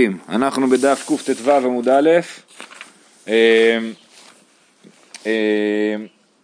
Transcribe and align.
חברים, 0.00 0.18
אנחנו 0.28 0.66
בדף 0.66 1.08
קט"ו 1.08 1.50
עמוד 1.50 1.88
א', 1.88 2.10
אה, 3.28 3.78
אה, 5.26 5.96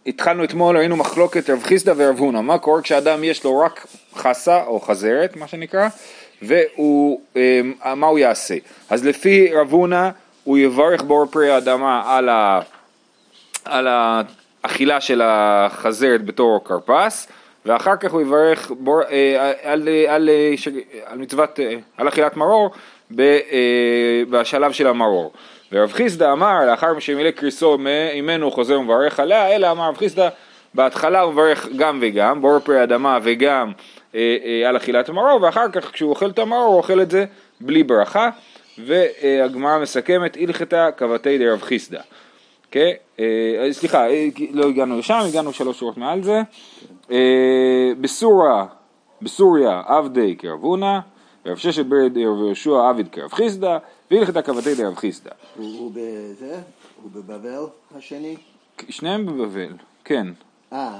התחלנו 0.06 0.44
אתמול, 0.44 0.76
ראינו 0.76 0.96
מחלוקת 0.96 1.50
רב 1.50 1.62
חיסדא 1.62 1.92
ורב 1.96 2.18
הונא, 2.18 2.40
מה 2.40 2.58
קורה 2.58 2.82
כשאדם 2.82 3.24
יש 3.24 3.44
לו 3.44 3.58
רק 3.58 3.86
חסה 4.14 4.64
או 4.64 4.80
חזרת, 4.80 5.36
מה 5.36 5.48
שנקרא, 5.48 5.88
ומה 6.42 8.06
הוא 8.06 8.18
יעשה? 8.18 8.54
אז 8.90 9.06
לפי 9.06 9.52
רב 9.52 9.70
הונא 9.70 10.08
הוא 10.44 10.58
יברך 10.58 11.02
בור 11.02 11.26
פרי 11.26 11.50
האדמה 11.50 12.16
על, 13.64 13.88
האכילה 13.88 15.00
של 15.00 15.22
החזרת 15.24 16.24
בתור 16.24 16.60
כרפס, 16.64 17.28
ואחר 17.66 17.96
כך 17.96 18.12
הוא 18.12 18.20
יברך 18.20 18.70
בור, 18.78 19.02
אה, 19.02 19.52
על, 19.62 19.88
על, 19.88 19.88
על, 20.08 20.30
על 21.04 21.18
מצוות, 21.18 21.58
על 21.96 22.08
אכילת 22.08 22.36
מרור 22.36 22.70
אה, 22.74 22.78
בשלב 24.30 24.72
של 24.72 24.86
המרור. 24.86 25.32
ורב 25.72 25.92
חיסדא 25.92 26.32
אמר, 26.32 26.66
לאחר 26.66 26.98
שמילא 26.98 27.30
קריסו 27.30 27.78
ממנו 27.78 28.50
חוזר 28.50 28.80
ומברך 28.80 29.20
עליה, 29.20 29.56
אלא 29.56 29.70
אמר 29.70 29.88
רב 29.88 29.96
חיסדא, 29.96 30.28
בהתחלה 30.74 31.20
הוא 31.20 31.32
מברך 31.32 31.68
גם 31.76 31.98
וגם, 32.02 32.40
בור 32.40 32.58
פרי 32.58 32.82
אדמה 32.82 33.18
וגם 33.22 33.72
אה, 34.14 34.36
אה, 34.44 34.68
על 34.68 34.76
אכילת 34.76 35.08
המרור, 35.08 35.42
ואחר 35.42 35.68
כך 35.72 35.92
כשהוא 35.92 36.10
אוכל 36.10 36.30
את 36.30 36.38
המרור 36.38 36.64
הוא 36.64 36.76
אוכל 36.76 37.00
את 37.00 37.10
זה 37.10 37.24
בלי 37.60 37.82
ברכה, 37.82 38.30
והגמרא 38.78 39.78
מסכמת, 39.78 40.36
הלכתה 40.40 40.88
כבתי 40.96 41.38
דרב 41.38 41.62
חיסדא. 41.62 42.00
כן? 42.70 42.90
אה, 43.20 43.72
סליחה, 43.72 44.08
אה, 44.08 44.28
לא 44.50 44.68
הגענו 44.68 44.98
לשם, 44.98 45.20
הגענו 45.28 45.52
שלוש 45.52 45.78
שורות 45.78 45.96
מעל 45.96 46.22
זה. 46.22 46.40
אה, 47.10 47.92
בסורה, 48.00 48.66
בסוריה 49.22 49.82
עבדי 49.86 50.36
כרב 50.38 50.62
הונא, 50.62 50.98
רב 51.46 51.56
ששת 51.56 51.86
ברד 51.86 52.18
רב 52.18 52.38
יהושע 52.38 52.88
עביד 52.88 53.08
כרב 53.08 53.32
חיסדא, 53.32 53.78
והלכתה 54.10 54.42
כבתי 54.42 54.74
דרב 54.74 54.94
חיסדא. 54.94 55.30
הוא 55.56 55.92
בזה? 55.94 56.60
הוא 57.02 57.10
בבבל 57.14 57.66
השני? 57.96 58.36
שניהם 58.88 59.26
בבבל, 59.26 59.72
כן. 60.04 60.26
אה, 60.72 60.98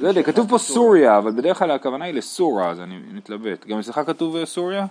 לא 0.00 0.08
יודע, 0.08 0.22
כתוב 0.22 0.48
פה. 0.48 0.58
סוריה, 0.58 1.18
אבל 1.18 1.30
בדרך 1.30 1.58
כלל 1.58 1.70
הכוונה 1.70 2.04
היא 2.04 2.14
לסורה, 2.14 2.70
אז 2.70 2.80
אני 2.80 2.98
מתלבט. 3.12 3.66
גם 3.66 3.78
אצלך 3.78 4.00
כתוב 4.06 4.36
אה, 4.36 4.46
סוריה? 4.46 4.86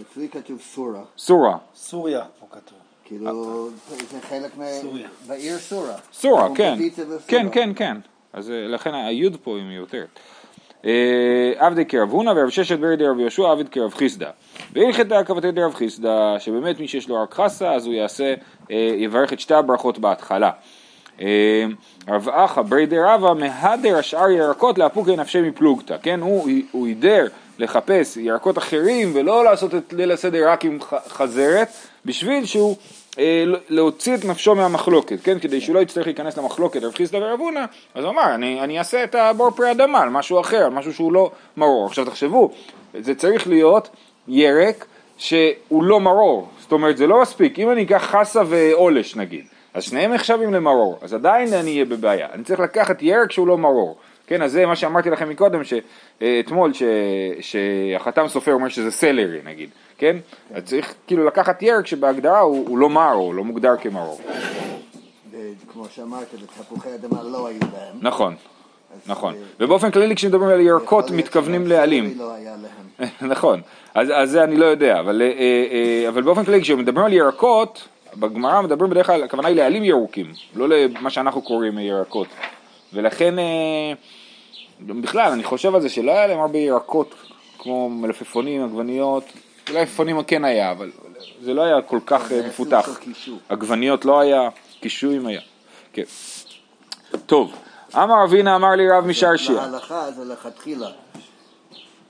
אצלי 0.00 0.28
כתוב 0.28 0.60
סורה. 0.60 1.02
סורה. 1.18 1.56
סוריה, 1.74 2.24
פה 2.40 2.46
כתוב. 2.50 2.78
כאילו, 3.04 3.68
זה 4.10 4.20
חלק 4.20 4.56
מה... 4.56 4.64
סוריה. 4.82 5.08
בעיר 5.26 5.58
סורה. 5.58 5.96
סורה, 6.12 6.48
כן. 6.54 6.78
זה. 6.94 7.18
כן, 7.26 7.46
כן, 7.52 7.70
כן. 7.76 7.96
אז 8.32 8.50
אה, 8.50 8.66
לכן 8.68 8.94
היוד 8.94 9.36
פה 9.42 9.56
היא 9.56 9.64
מיותרת. 9.64 10.20
אה, 10.86 11.52
עבדי 11.56 11.84
כרב 11.84 12.10
הונא 12.10 12.32
ורב 12.36 12.48
ששת 12.48 12.78
ברד 12.78 13.02
רב 13.02 13.20
יהושע 13.20 13.50
עבד 13.50 13.68
כרב 13.68 13.94
חיסדא. 13.94 14.30
והלכתה 14.72 15.24
כבתי 15.24 15.52
דרב 15.52 15.74
חיסדא, 15.74 16.36
שבאמת 16.38 16.80
מי 16.80 16.88
שיש 16.88 17.08
לו 17.08 17.22
רק 17.22 17.34
חסה 17.34 17.72
אז 17.72 17.86
הוא 17.86 17.94
יעשה, 17.94 18.34
אה, 18.70 18.90
יברך 18.96 19.32
את 19.32 19.40
שתי 19.40 19.54
הברכות 19.54 19.98
בהתחלה. 19.98 20.50
אה, 21.20 21.64
רב 22.08 22.28
אחא 22.28 22.62
ברי 22.62 22.86
דרבא 22.86 23.32
מהדר 23.32 23.98
השאר 23.98 24.30
ירקות 24.30 24.78
לאפוקי 24.78 25.16
נפשי 25.16 25.40
מפלוגתא, 25.40 25.96
כן? 26.02 26.20
הוא, 26.20 26.86
הידר 26.86 27.26
לחפש 27.58 28.16
ירקות 28.16 28.58
אחרים 28.58 29.12
ולא 29.14 29.44
לעשות 29.44 29.74
את 29.74 29.92
ליל 29.92 30.12
הסדר 30.12 30.48
רק 30.48 30.64
עם 30.64 30.78
חזרת, 31.08 31.68
בשביל 32.04 32.44
שהוא 32.44 32.76
להוציא 33.68 34.14
את 34.14 34.24
נפשו 34.24 34.54
מהמחלוקת, 34.54 35.18
כן? 35.22 35.38
כדי 35.38 35.60
שהוא 35.60 35.74
לא 35.74 35.80
יצטרך 35.80 36.06
להיכנס 36.06 36.38
למחלוקת. 36.38 36.82
רב 36.82 36.94
חיסדא 36.94 37.16
ורב 37.16 37.40
הונא, 37.40 37.64
אז 37.94 38.04
הוא 38.04 38.12
אמר, 38.12 38.34
אני, 38.34 38.60
אני 38.60 38.78
אעשה 38.78 39.04
את 39.04 39.14
הבור 39.14 39.50
פרי 39.50 39.70
אדמה 39.70 40.02
על 40.02 40.08
משהו 40.08 40.40
אחר, 40.40 40.64
על 40.64 40.70
משהו 40.70 40.94
שהוא 40.94 41.12
לא 41.12 41.30
מרור. 41.56 41.86
עכשיו 41.86 42.04
תחשבו, 42.04 42.50
זה 43.00 43.14
צריך 43.14 43.48
להיות 43.48 43.88
ירק 44.28 44.86
שהוא 45.18 45.84
לא 45.84 46.00
מרור, 46.00 46.48
זאת 46.60 46.72
אומרת 46.72 46.96
זה 46.96 47.06
לא 47.06 47.22
מספיק, 47.22 47.58
אם 47.58 47.70
אני 47.70 47.82
אקח 47.82 48.02
חסה 48.10 48.42
ועולש 48.46 49.16
נגיד, 49.16 49.44
אז 49.74 49.84
שניהם 49.84 50.12
נחשבים 50.12 50.54
למרור, 50.54 50.98
אז 51.02 51.14
עדיין 51.14 51.52
אני 51.52 51.70
אהיה 51.70 51.84
בבעיה, 51.84 52.28
אני 52.32 52.44
צריך 52.44 52.60
לקחת 52.60 53.02
ירק 53.02 53.32
שהוא 53.32 53.46
לא 53.46 53.58
מרור, 53.58 53.96
כן, 54.26 54.42
אז 54.42 54.52
זה 54.52 54.66
מה 54.66 54.76
שאמרתי 54.76 55.10
לכם 55.10 55.28
מקודם, 55.28 55.60
שאתמול, 55.64 56.72
שהחתם 57.40 58.28
סופר 58.28 58.52
אומר 58.52 58.68
שזה 58.68 58.90
סלרי 58.90 59.38
נגיד, 59.44 59.70
כן, 59.98 60.16
אז 60.54 60.62
צריך 60.64 60.94
כאילו 61.06 61.24
לקחת 61.24 61.62
ירק 61.62 61.86
שבהגדרה 61.86 62.40
הוא, 62.40 62.68
הוא 62.68 62.78
לא 62.78 62.90
מר, 62.90 63.12
הוא 63.12 63.34
לא 63.34 63.44
מוגדר 63.44 63.76
כמרור, 63.80 64.20
וכמו 65.30 65.84
שאמרת, 65.94 66.34
בתפוחי 66.42 66.94
אדמה 66.94 67.22
לא 67.22 67.46
היו 67.46 67.60
בהם. 67.60 67.98
נכון, 68.00 68.34
נכון, 69.06 69.34
אה, 69.34 69.40
ובאופן 69.60 69.90
כללי 69.90 70.16
כשמדברים 70.16 70.50
על 70.50 70.60
ירקות 70.60 71.10
מתכוונים 71.10 71.66
לעלים, 71.66 72.18
לא. 72.18 72.32
נכון, 73.32 73.60
אז, 73.94 74.08
אז 74.14 74.30
זה 74.30 74.44
אני 74.44 74.56
לא 74.56 74.64
יודע, 74.64 75.00
אבל, 75.00 75.22
אה, 75.22 75.28
אה, 75.28 76.08
אבל 76.08 76.22
באופן 76.22 76.44
כללי 76.44 76.62
כשמדברים 76.62 77.06
על 77.06 77.12
ירקות, 77.12 77.88
בגמרא 78.16 78.62
מדברים 78.62 78.90
בדרך 78.90 79.06
כלל, 79.06 79.22
הכוונה 79.22 79.48
היא 79.48 79.56
לעלים 79.56 79.84
ירוקים, 79.84 80.32
לא 80.54 80.68
למה 80.68 81.10
שאנחנו 81.10 81.42
קוראים 81.42 81.78
ירקות, 81.78 82.28
ולכן 82.92 83.34
בכלל 84.80 85.32
אני 85.32 85.44
חושב 85.44 85.74
על 85.74 85.80
זה 85.80 85.88
שלא 85.88 86.12
היה 86.12 86.26
להם 86.26 86.40
הרבה 86.40 86.58
ירקות 86.58 87.14
כמו 87.58 87.90
מלפפונים, 87.90 88.64
עגבניות, 88.64 89.24
אולי 89.68 89.80
מלפפונים 89.80 90.22
כן 90.22 90.44
היה, 90.44 90.70
אבל 90.70 90.90
זה 91.42 91.54
לא 91.54 91.62
היה 91.62 91.82
כל 91.82 91.98
כך 92.06 92.32
אה, 92.32 92.40
מפותח. 92.48 92.88
עגבניות 93.48 94.04
לא 94.04 94.20
היה, 94.20 94.48
קישואים 94.80 95.26
היה, 95.26 95.40
כן. 95.92 96.02
טוב, 97.26 97.52
אמר 97.94 98.24
אבינה 98.24 98.56
אמר 98.56 98.68
לי 98.70 98.90
רב 98.90 99.06
משרשיה 99.06 99.54
להלכה 99.54 100.10
זה 100.10 100.24
לכתחילה. 100.24 100.88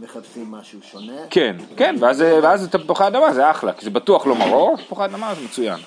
מחפשים 0.01 0.51
משהו 0.51 0.79
שונה. 0.91 1.13
כן, 1.31 1.57
כן, 1.77 1.97
ואז, 2.01 2.17
זה- 2.17 2.39
ואז 2.43 2.69
תפוחי 2.71 3.07
אדמה 3.07 3.33
זה 3.33 3.51
אחלה, 3.51 3.73
כי 3.73 3.85
זה 3.85 3.91
בטוח 3.91 4.27
לא 4.27 4.35
מרור, 4.37 4.77
תפוחי 4.77 5.05
אדמה 5.05 5.35
זה 5.35 5.41
מצוין. 5.45 5.79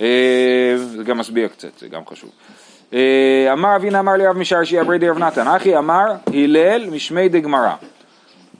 אה, 0.00 0.06
זה 0.76 1.02
גם 1.04 1.18
משביע 1.18 1.48
קצת, 1.48 1.78
זה 1.78 1.88
גם 1.88 2.06
חשוב. 2.06 2.30
אה, 2.92 3.48
אמר 3.52 3.76
אבינה 3.76 3.98
אמר 4.00 4.12
לי 4.12 4.26
רב 4.26 4.36
משרשי 4.38 4.80
אברי 4.80 4.98
דרב 4.98 5.18
נתן, 5.18 5.46
אחי 5.48 5.76
אמר 5.78 6.04
הלל 6.34 6.90
משמי 6.90 7.28
דגמרא. 7.28 7.74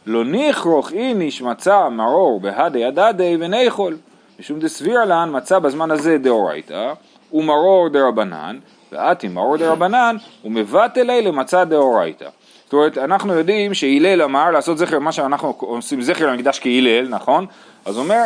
לא 0.06 0.24
נכרוך 0.24 0.92
איניש 0.92 1.42
מצא 1.42 1.88
מרור 1.88 2.40
בהדי 2.40 2.84
הדדי 2.84 3.36
ונאכול, 3.40 3.96
משום 4.40 4.60
דסביר 4.60 5.04
לן 5.04 5.28
מצא 5.32 5.58
בזמן 5.58 5.90
הזה 5.90 6.18
דאורייתא, 6.18 6.92
ומרור 7.32 7.88
דרבנן, 7.88 8.58
ואתי 8.92 9.28
מרור 9.28 9.56
דרבנן, 9.56 10.16
ומבטל 10.44 11.10
אלה 11.10 11.30
מצא 11.30 11.64
דאורייתא. 11.64 12.28
זאת 12.64 12.72
אומרת, 12.72 12.98
אנחנו 12.98 13.34
יודעים 13.34 13.74
שהלל 13.74 14.22
אמר 14.22 14.50
לעשות 14.50 14.78
זכר, 14.78 14.98
מה 14.98 15.12
שאנחנו 15.12 15.54
עושים 15.58 16.02
זכר 16.02 16.26
למקדש 16.26 16.60
כהלל, 16.60 17.08
נכון? 17.08 17.46
אז 17.84 17.98
אומר 17.98 18.22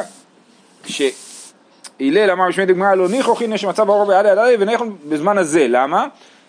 שהלל 0.87 2.31
אמר 2.31 2.49
בשמי 2.49 2.67
דגמרא 2.67 2.95
לא 2.95 3.09
ניחוך 3.09 3.43
הנה 3.43 3.59
שמצא 3.59 3.85
ברור 3.85 4.07
בידי 4.07 4.31
הדדי 4.31 4.57
ונאכול 4.59 4.89
בזמן 5.09 5.39
הזה, 5.39 5.67
למה? 5.69 6.07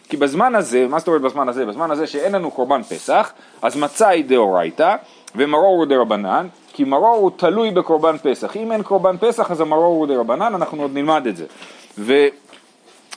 כי 0.10 0.18
בזמן 0.18 0.56
הזה, 0.56 0.88
מה 0.88 1.00
זאת 1.00 1.08
אומרת 1.08 1.22
בזמן 1.22 1.50
הזה? 1.50 1.66
בזמן 1.66 1.92
הזה 1.92 2.08
שאין 2.08 2.36
לנו 2.36 2.52
קורבן 2.52 2.84
פסח, 2.84 3.32
אז 3.62 3.78
מצה 3.78 4.08
היא 4.08 4.26
דאורייתא 4.26 4.96
ומרור 5.36 5.78
הוא 5.78 5.86
דרבנן, 5.86 6.48
כי 6.74 6.84
מרור 6.84 7.16
הוא 7.16 7.32
תלוי 7.36 7.72
בקורבן 7.72 8.18
פסח. 8.18 8.58
אם 8.58 8.72
אין 8.72 8.84
קורבן 8.84 9.16
פסח 9.20 9.52
אז 9.52 9.62
המרור 9.62 9.96
הוא 9.96 10.08
דרבנן, 10.08 10.56
אנחנו 10.56 10.82
עוד 10.82 10.92
נלמד 10.94 11.28
את 11.28 11.38
זה. 11.38 11.46
ו... 11.98 12.14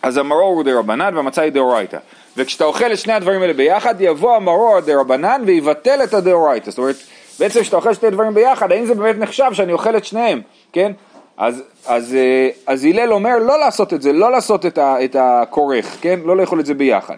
אז 0.04 0.16
המרור 0.16 0.54
הוא 0.54 0.64
דרבנן 0.64 1.16
והמצה 1.16 1.42
היא 1.42 1.52
דאורייתא. 1.52 1.98
וכשאתה 2.36 2.64
אוכל 2.64 2.92
את 2.92 2.98
שני 2.98 3.12
הדברים 3.12 3.42
האלה 3.42 3.52
ביחד, 3.52 3.94
יבוא 4.00 4.36
המרור 4.36 4.76
הדרבנן 4.76 5.42
ויבטל 5.46 6.00
את 6.04 6.14
הדאורייתא. 6.14 6.70
זאת 6.70 6.78
אומרת, 6.78 6.96
בעצם 7.38 7.60
כשאתה 7.60 7.76
אוכל 7.76 7.94
שני 7.94 8.10
דברים 8.10 8.34
ביחד, 8.34 8.72
האם 8.72 8.86
זה 8.86 8.94
באמת 8.94 9.18
נחשב 9.18 9.50
שאני 9.52 9.72
אוכל 9.72 9.96
את 9.96 10.04
שניהם, 10.04 10.40
כן? 10.72 10.92
אז, 11.36 11.62
אז, 11.86 12.14
אה, 12.14 12.48
אז 12.66 12.84
הלל 12.84 13.12
אומר 13.12 13.38
לא 13.38 13.58
לעשות 13.58 13.92
את 13.92 14.02
זה, 14.02 14.12
לא 14.12 14.30
לעשות 14.30 14.66
את, 14.66 14.78
ה, 14.78 15.04
את 15.04 15.16
הכורך, 15.18 15.96
כן? 16.00 16.20
לא 16.24 16.36
לאכול 16.36 16.60
את 16.60 16.66
זה 16.66 16.74
ביחד. 16.74 17.16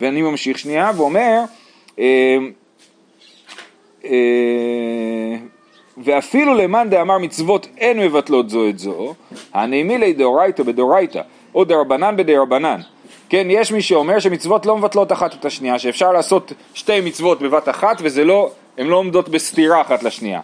ואני 0.00 0.22
ממשיך 0.22 0.58
שנייה 0.58 0.90
ואומר, 0.96 1.40
אה, 1.98 2.36
ואפילו 6.04 6.54
למאן 6.54 6.90
דאמר 6.90 7.18
מצוות 7.18 7.68
אין 7.78 8.00
מבטלות 8.00 8.50
זו 8.50 8.68
את 8.68 8.78
זו, 8.78 9.14
הנעימי 9.54 9.98
לי 9.98 10.12
דאורייתא 10.12 10.62
בדאורייתא, 10.62 11.20
או 11.54 11.64
דרבנן 11.64 12.16
בדרבנן. 12.16 12.80
כן, 13.28 13.46
יש 13.50 13.72
מי 13.72 13.82
שאומר 13.82 14.18
שמצוות 14.18 14.66
לא 14.66 14.76
מבטלות 14.76 15.12
אחת 15.12 15.34
את 15.34 15.44
השנייה, 15.44 15.78
שאפשר 15.78 16.12
לעשות 16.12 16.52
שתי 16.74 17.00
מצוות 17.00 17.42
בבת 17.42 17.68
אחת 17.68 17.96
וזה 18.00 18.24
לא, 18.24 18.50
הן 18.78 18.86
לא 18.86 18.96
עומדות 18.96 19.28
בסתירה 19.28 19.80
אחת 19.80 20.02
לשנייה. 20.02 20.40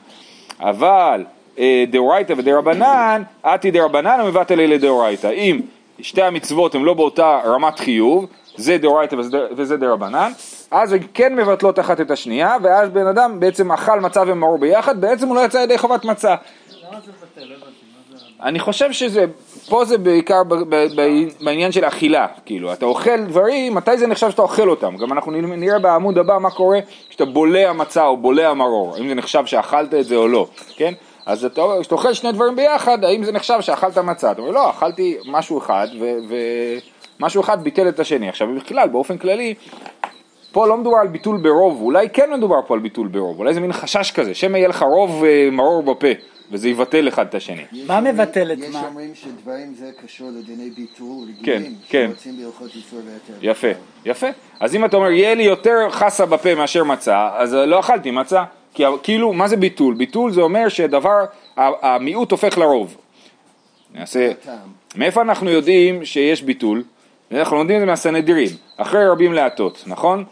אבל 0.61 1.25
אה, 1.59 1.85
דאורייתא 1.91 2.35
ודרבנן, 2.37 3.23
אתי 3.47 3.71
דרבנן 3.71 4.21
ומבטל 4.25 4.61
אלה 4.61 4.79
דאורייתא. 4.79 5.27
אם 5.27 5.61
שתי 6.01 6.23
המצוות 6.23 6.75
הן 6.75 6.83
לא 6.83 6.95
באותה 6.95 7.41
רמת 7.45 7.79
חיוב, 7.79 8.27
זה 8.57 8.79
דאורייתא 8.79 9.17
וזה 9.57 9.77
דרבנן, 9.77 10.33
אז 10.73 10.93
הן 10.93 11.01
כן 11.15 11.37
מבטלות 11.37 11.79
אחת 11.79 12.01
את 12.01 12.11
השנייה, 12.11 12.57
ואז 12.63 12.89
בן 12.89 13.07
אדם 13.07 13.41
בעצם 13.41 13.73
אכל 13.73 14.01
מצה 14.01 14.23
ומרור 14.27 14.59
ביחד, 14.59 15.01
בעצם 15.01 15.29
הוא 15.29 15.37
לא 15.37 15.41
יצא 15.41 15.59
ידי 15.59 15.79
חובת 15.79 16.05
מצה. 16.05 16.35
אני 18.43 18.59
חושב 18.59 18.93
שזה, 18.93 19.25
פה 19.69 19.85
זה 19.85 19.99
בעיקר 19.99 20.43
בעניין 21.41 21.73
של 21.73 21.85
אכילה, 21.85 22.27
כאילו, 22.47 22.73
אתה 22.73 22.87
אוכל 22.87 23.25
דברים, 23.25 23.75
מתי 23.75 23.99
זה 23.99 24.07
נחשב 24.07 24.31
שאתה 24.31 24.43
אוכל 24.43 24.69
אותם? 24.69 24.97
גם 24.97 25.13
אנחנו 25.13 25.33
נראה 25.33 25.79
בעמוד 25.79 26.19
הבא 26.19 26.39
מה 26.39 26.51
קורה 26.51 26.79
כשאתה 27.09 27.25
בולע 27.25 27.73
מצה 27.73 28.07
או 28.07 28.17
בולע 28.17 28.55
מרור, 28.55 28.97
אם 28.99 29.09
זה 29.09 29.15
נחשב 29.15 29.47
שאכלת 29.47 29.95
את 29.95 30.05
זה 30.05 30.17
או 30.17 30.29
לא, 30.29 30.47
כן? 30.77 30.93
אז 31.27 31.45
אתה 31.45 31.63
כשאתה 31.81 31.95
אוכל 31.95 32.13
שני 32.13 32.33
דברים 32.33 32.57
ביחד, 32.57 33.05
האם 33.05 33.25
זה 33.25 33.33
נחשב 33.33 33.61
שאכלת 33.61 33.99
מצה? 33.99 34.33
אתה 34.33 34.41
אומר, 34.41 34.51
לא, 34.51 34.71
אכלתי 34.71 35.17
משהו 35.27 35.59
אחד, 35.59 35.89
ומשהו 37.19 37.41
אחד 37.41 37.65
ביטל 37.65 37.89
את 37.89 38.01
השני. 38.01 38.29
עכשיו, 38.29 38.49
בכלל, 38.57 38.89
באופן 38.89 39.19
כללי, 39.19 39.55
פה 40.53 40.67
לא 40.67 40.77
מדובר 40.77 40.97
על 40.97 41.09
ביטול 41.09 41.37
ברוב, 41.37 41.83
אולי 41.83 42.09
כן 42.09 42.31
מדובר 42.33 42.61
פה 42.67 42.75
על 42.75 42.81
ביטול 42.81 43.09
ברוב, 43.09 43.39
אולי 43.39 43.55
זה 43.55 43.61
מין 43.61 43.73
חשש 43.73 44.13
כזה, 44.13 44.35
שמא 44.35 44.57
יהיה 44.57 44.69
לך 44.69 44.83
רוב 44.83 45.25
אה, 45.25 45.49
מרור 45.53 45.83
בפה, 45.83 46.07
וזה 46.51 46.69
יבטל 46.69 47.09
אחד 47.09 47.27
את 47.27 47.35
השני. 47.35 47.63
יש 47.73 47.89
מה 47.89 48.01
מבטל 48.01 48.53
את 48.53 48.59
יש 48.59 48.75
מה? 48.75 48.87
אומרים 48.87 49.15
שדברים 49.15 49.75
זה 49.75 49.91
קשור 50.05 50.31
לדיני 50.31 50.71
ביטול 50.71 51.29
כן, 51.43 51.53
רגילים, 51.53 51.75
כן. 51.89 52.07
שרוצים 52.09 52.37
בהלכות 52.37 52.71
איסור 52.75 52.99
והיתר. 53.07 53.47
יפה, 53.51 53.69
יפה. 54.05 54.27
אז 54.61 54.75
אם 54.75 54.85
אתה 54.85 54.97
אומר, 54.97 55.11
יהיה 55.11 55.35
לי 55.35 55.43
יותר 55.43 55.91
חסה 55.91 56.27
בפה 56.27 56.55
מאשר 56.55 56.85
מצה, 56.85 57.29
אז 57.35 57.55
לא 57.55 57.81
אכלתי 57.81 58.11
מצה. 58.11 58.45
כי 58.75 58.83
כאילו, 59.03 59.33
מה 59.33 59.49
זה 59.49 59.57
ביטול? 59.57 59.95
ביטול 59.95 60.33
זה 60.33 60.41
אומר 60.41 60.69
שדבר, 60.69 61.25
המיעוט 61.57 62.31
הופך 62.31 62.59
לרוב. 62.59 62.97
נעשה. 63.95 64.33
מאיפה 64.97 65.23
אנחנו 65.23 65.51
יודעים 65.51 66.05
שיש 66.05 66.43
ביטול? 66.43 66.83
אנחנו 67.33 67.57
לומדים 67.57 67.77
את 67.77 67.81
זה 67.81 67.87
מהסנהדרין, 67.87 68.49
אחרי 68.77 69.09
רבים 69.09 69.33
להטות, 69.33 69.85
נכון? 69.87 70.25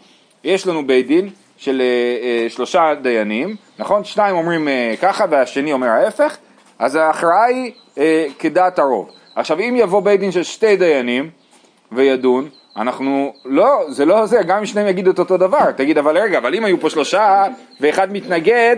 יש 0.43 0.67
לנו 0.67 0.87
בית 0.87 1.07
דין 1.07 1.29
של 1.57 1.81
אה, 1.81 1.85
אה, 2.27 2.49
שלושה 2.49 2.93
דיינים, 3.01 3.55
נכון? 3.79 4.03
שניים 4.03 4.35
אומרים 4.35 4.67
אה, 4.67 4.93
ככה 5.01 5.25
והשני 5.29 5.73
אומר 5.73 5.87
ההפך, 5.87 6.37
אז 6.79 6.95
ההכרעה 6.95 7.45
היא 7.45 7.71
אה, 7.97 8.25
כדעת 8.39 8.79
הרוב. 8.79 9.09
עכשיו 9.35 9.59
אם 9.59 9.75
יבוא 9.77 10.01
בית 10.01 10.19
דין 10.19 10.31
של 10.31 10.43
שתי 10.43 10.75
דיינים 10.75 11.29
וידון, 11.91 12.49
אנחנו, 12.77 13.33
לא, 13.45 13.85
זה 13.89 14.05
לא 14.05 14.25
זה, 14.25 14.43
גם 14.47 14.57
אם 14.57 14.65
שניהם 14.65 14.87
יגידו 14.87 15.11
את 15.11 15.19
אותו 15.19 15.37
דבר, 15.37 15.71
תגיד 15.71 15.97
אבל 15.97 16.17
רגע, 16.17 16.37
אבל 16.37 16.55
אם 16.55 16.65
היו 16.65 16.79
פה 16.79 16.89
שלושה 16.89 17.43
ואחד 17.81 18.11
מתנגד, 18.11 18.75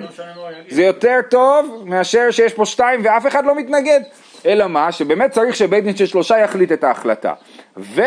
זה 0.70 0.84
יותר 0.84 1.20
טוב 1.30 1.84
מאשר 1.86 2.32
שיש 2.32 2.54
פה 2.54 2.66
שתיים 2.66 3.02
ואף 3.04 3.28
אחד 3.28 3.46
לא 3.46 3.56
מתנגד, 3.56 4.02
אלא 4.46 4.68
מה, 4.68 4.92
שבאמת 4.92 5.32
צריך 5.32 5.56
שבית 5.56 5.84
דין 5.84 5.96
של 5.96 6.06
שלושה 6.06 6.38
יחליט 6.38 6.72
את 6.72 6.84
ההחלטה. 6.84 7.34
ו... 7.78 8.02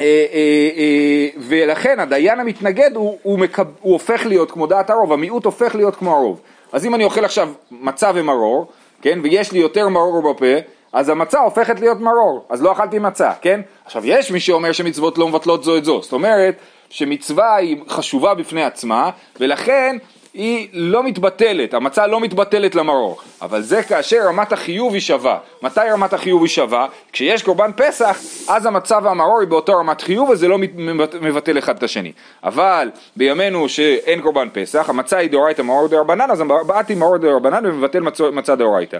אה, 0.00 0.06
אה, 0.06 0.68
אה, 0.76 1.28
ולכן 1.36 2.00
הדיין 2.00 2.40
המתנגד 2.40 2.90
הוא, 2.94 3.18
הוא, 3.22 3.38
מקב, 3.38 3.62
הוא 3.80 3.92
הופך 3.92 4.26
להיות 4.26 4.50
כמו 4.50 4.66
דעת 4.66 4.90
הרוב, 4.90 5.12
המיעוט 5.12 5.44
הופך 5.44 5.74
להיות 5.74 5.96
כמו 5.96 6.16
הרוב. 6.16 6.40
אז 6.72 6.86
אם 6.86 6.94
אני 6.94 7.04
אוכל 7.04 7.24
עכשיו 7.24 7.48
מצה 7.70 8.10
ומרור, 8.14 8.66
כן, 9.02 9.18
ויש 9.22 9.52
לי 9.52 9.58
יותר 9.58 9.88
מרור 9.88 10.32
בפה, 10.32 10.54
אז 10.92 11.08
המצה 11.08 11.40
הופכת 11.40 11.80
להיות 11.80 12.00
מרור, 12.00 12.46
אז 12.48 12.62
לא 12.62 12.72
אכלתי 12.72 12.98
מצה, 12.98 13.32
כן? 13.40 13.60
עכשיו 13.84 14.06
יש 14.06 14.30
מי 14.30 14.40
שאומר 14.40 14.72
שמצוות 14.72 15.18
לא 15.18 15.28
מבטלות 15.28 15.64
זו 15.64 15.76
את 15.76 15.84
זו, 15.84 16.02
זאת 16.02 16.12
אומרת 16.12 16.54
שמצווה 16.90 17.56
היא 17.56 17.76
חשובה 17.88 18.34
בפני 18.34 18.64
עצמה, 18.64 19.10
ולכן 19.40 19.96
היא 20.34 20.68
לא 20.72 21.02
מתבטלת, 21.02 21.74
המצה 21.74 22.06
לא 22.06 22.20
מתבטלת 22.20 22.74
למרור, 22.74 23.18
אבל 23.42 23.62
זה 23.62 23.82
כאשר 23.82 24.18
רמת 24.26 24.52
החיוב 24.52 24.92
היא 24.92 25.00
שווה. 25.00 25.38
מתי 25.62 25.80
רמת 25.92 26.12
החיוב 26.12 26.42
היא 26.42 26.48
שווה? 26.48 26.86
כשיש 27.12 27.42
קורבן 27.42 27.70
פסח, 27.76 28.18
אז 28.48 28.66
המצה 28.66 28.98
והמרור 29.02 29.40
היא 29.40 29.48
באותו 29.48 29.76
רמת 29.76 30.00
חיוב 30.00 30.28
וזה 30.30 30.48
לא 30.48 30.58
מת- 30.58 30.76
מבט- 30.76 31.14
מבטל 31.20 31.58
אחד 31.58 31.76
את 31.76 31.82
השני. 31.82 32.12
אבל 32.44 32.90
בימינו 33.16 33.68
שאין 33.68 34.20
קורבן 34.22 34.48
פסח, 34.52 34.88
המצה 34.90 35.16
היא 35.18 35.30
דאורייתא 35.30 35.62
מרור 35.62 35.88
דרבנן, 35.88 36.30
אז 36.30 36.40
הבעתי 36.40 36.94
מרור 36.94 37.16
דרבנן 37.16 37.66
ומבטל 37.66 38.00
מצה 38.32 38.56
דאורייתא. 38.56 38.98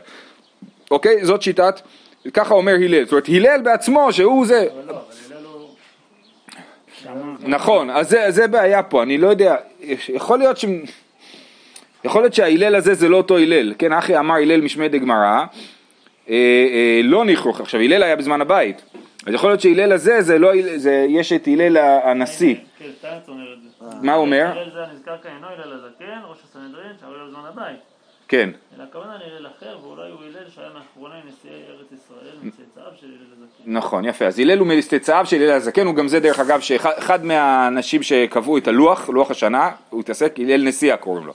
אוקיי? 0.91 1.25
זאת 1.25 1.43
שיטת, 1.43 1.81
ככה 2.35 2.55
אומר 2.55 2.73
הלל, 2.75 3.05
זאת 3.05 3.13
אומרת 3.13 3.29
הלל 3.29 3.61
בעצמו 3.63 4.13
שהוא 4.13 4.47
זה, 4.47 4.67
אבל 4.75 4.83
לא, 4.87 5.01
אבל. 7.07 7.49
נכון, 7.49 7.91
אז 7.91 8.09
זה, 8.11 8.25
זה 8.29 8.47
בעיה 8.47 8.83
פה, 8.83 9.03
אני 9.03 9.19
לא 9.19 9.29
יודע, 9.29 9.57
יכול 10.09 10.39
להיות 10.39 10.57
ש... 10.59 10.65
יכול 12.05 12.23
להיות 12.23 12.35
שההלל 12.35 12.75
הזה 12.75 12.95
זה 12.95 13.09
לא 13.09 13.17
אותו 13.17 13.39
הלל, 13.39 13.75
כן, 13.79 13.93
אחי 13.93 14.19
אמר 14.19 14.35
הלל 14.35 14.61
משמי 14.61 14.89
דגמרא, 14.89 15.45
אה, 16.29 16.35
אה, 16.35 17.01
לא 17.05 17.25
ניחוך, 17.25 17.61
עכשיו 17.61 17.81
הלל 17.81 18.03
היה 18.03 18.17
בזמן 18.17 18.41
הבית, 18.41 18.83
אז 19.27 19.35
יכול 19.35 19.51
להיות 19.51 19.61
שהלל 19.61 19.93
הזה, 19.93 20.23
זה 20.23 20.39
לא, 20.39 20.53
הלל- 20.53 20.77
זה, 20.77 21.07
יש 21.09 21.33
את 21.33 21.49
הלל 21.49 21.77
הנשיא, 21.77 22.55
כן, 22.79 22.85
את 22.87 23.27
זה. 23.27 23.87
מה 24.03 24.13
הוא 24.13 24.21
אומר? 24.21 24.47
הלל 24.47 24.71
זה 24.75 24.85
הנזכר 24.85 25.17
כאן 25.23 25.31
אינו 25.37 25.47
הלל 25.47 25.73
הזקן, 25.73 26.19
ראש 26.31 26.39
הסנהדרין, 26.51 26.93
שהיה 27.01 27.13
לו 27.13 27.27
בזמן 27.29 27.41
הבית. 27.49 27.81
כן, 28.29 28.51
אלא 28.77 28.85
הכוונה 28.85 29.13
להלל 29.19 29.47
אחר, 29.59 29.77
ואולי 29.83 30.11
הוא 30.11 30.19
הלל 30.23 30.51
שהיה 30.55 30.69
מאחרוני 30.75 31.15
נשיאי 31.19 31.61
ארץ 31.71 31.87
ישראל, 31.93 32.37
מצאצאיו 32.43 32.93
של 33.01 33.07
הלל 33.07 33.17
הזקן. 33.33 33.63
נכון, 33.73 34.05
יפה, 34.05 34.25
אז 34.27 34.39
הלל 34.39 34.59
הוא 34.59 34.67
מצאצאיו 34.67 35.27
של 35.27 35.37
הלל 35.43 35.51
הזקן, 35.51 35.87
הוא 35.87 35.95
גם 35.95 36.09
זה 36.09 36.21
דרך 36.21 36.41
אגב, 36.41 36.61
שאחד 36.61 37.25
מהאנשים 37.25 38.03
שקבעו 38.03 38.59
את 38.59 38.69
הלוח, 38.69 39.09
לוח 39.09 39.31
השנה, 39.31 39.71
הוא 39.91 40.01
התעסק, 40.01 40.35
הלל 40.39 40.69
נשיאה 40.69 40.97
קוראים 40.97 41.27
לו, 41.27 41.33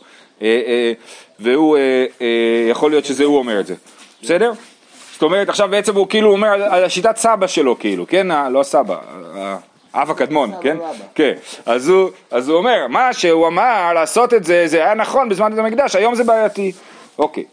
והוא, 1.39 1.77
אה, 1.77 2.05
אה, 2.21 2.67
יכול 2.69 2.91
להיות 2.91 3.05
שזה 3.05 3.23
הוא 3.23 3.37
אומר 3.37 3.59
את 3.59 3.67
זה, 3.67 3.75
בסדר? 4.21 4.51
זאת 5.13 5.21
אומרת, 5.21 5.49
עכשיו 5.49 5.67
בעצם 5.69 5.95
הוא 5.95 6.07
כאילו 6.09 6.31
אומר 6.31 6.47
על, 6.47 6.61
על 6.61 6.89
שיטת 6.89 7.17
סבא 7.17 7.47
שלו, 7.47 7.79
כאילו, 7.79 8.07
כן? 8.07 8.27
לא 8.51 8.61
הסבא, 8.61 8.97
האב 9.93 10.11
הקדמון, 10.11 10.51
כן? 10.61 10.77
כן, 11.15 11.33
אז 11.65 11.89
הוא, 11.89 12.09
אז 12.31 12.49
הוא 12.49 12.57
אומר, 12.57 12.87
מה 12.89 13.13
שהוא 13.13 13.47
אמר 13.47 13.93
לעשות 13.93 14.33
את 14.33 14.43
זה, 14.43 14.67
זה 14.67 14.77
היה 14.77 14.93
נכון 14.93 15.29
בזמן 15.29 15.49
בית 15.49 15.59
המקדש, 15.59 15.95
היום 15.95 16.15
זה 16.15 16.23
בעייתי. 16.23 16.71
אוקיי. 17.19 17.43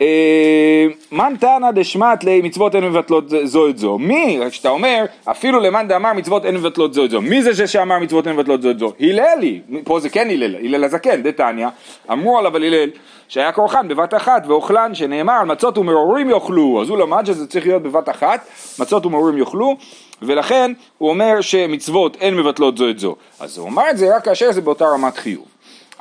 אה, 0.00 0.86
מן 1.12 1.34
תנא 1.40 1.70
דשמט 1.70 2.24
לי 2.24 2.40
מצוות 2.42 2.74
אין 2.74 2.84
מבטלות 2.84 3.24
זו 3.44 3.68
את 3.68 3.78
זו. 3.78 3.98
מי, 3.98 4.40
כשאתה 4.50 4.68
אומר, 4.68 5.04
אפילו 5.24 5.60
למאן 5.60 5.88
דאמר 5.88 6.12
מצוות 6.12 6.44
אין 6.44 6.54
מבטלות 6.54 6.94
זו 6.94 7.04
את 7.04 7.10
זו. 7.10 7.20
מי 7.20 7.42
זה 7.42 7.66
שאמר 7.66 7.98
מצוות 7.98 8.26
אין 8.26 8.36
מבטלות 8.36 8.62
זו 8.62 8.70
את 8.70 8.78
זו? 8.78 8.92
הללי. 9.00 9.60
פה 9.84 10.00
זה 10.00 10.08
כן 10.08 10.30
הלל, 10.30 10.56
הלל 10.56 10.84
הזקן, 10.84 11.22
דתניא. 11.22 11.68
אמרו 12.12 12.38
עליו 12.38 12.56
על 12.56 12.64
הלל 12.64 12.90
שהיה 13.28 13.52
קורחן 13.52 13.88
בבת 13.88 14.14
אחת 14.14 14.46
ואוכלן 14.46 14.94
שנאמר 14.94 15.44
מצות 15.44 15.78
ומרורים 15.78 16.30
יאכלו. 16.30 16.82
אז 16.82 16.88
הוא 16.88 16.98
למד 16.98 17.26
שזה 17.26 17.46
צריך 17.46 17.66
להיות 17.66 17.82
בבת 17.82 18.08
אחת, 18.08 18.46
מצות 18.78 19.06
ומרורים 19.06 19.38
יאכלו. 19.38 19.76
ולכן 20.22 20.72
הוא 20.98 21.10
אומר 21.10 21.40
שמצוות 21.40 22.16
אין 22.20 22.36
מבטלות 22.36 22.78
זו 22.78 22.90
את 22.90 22.98
זו. 22.98 23.16
אז 23.40 23.58
הוא 23.58 23.68
אמר 23.68 23.90
את 23.90 23.96
זה 23.96 24.16
רק 24.16 24.24
כאשר 24.24 24.52
זה 24.52 24.60
באותה 24.60 24.84
רמת 24.84 25.16
חיוב. 25.16 25.46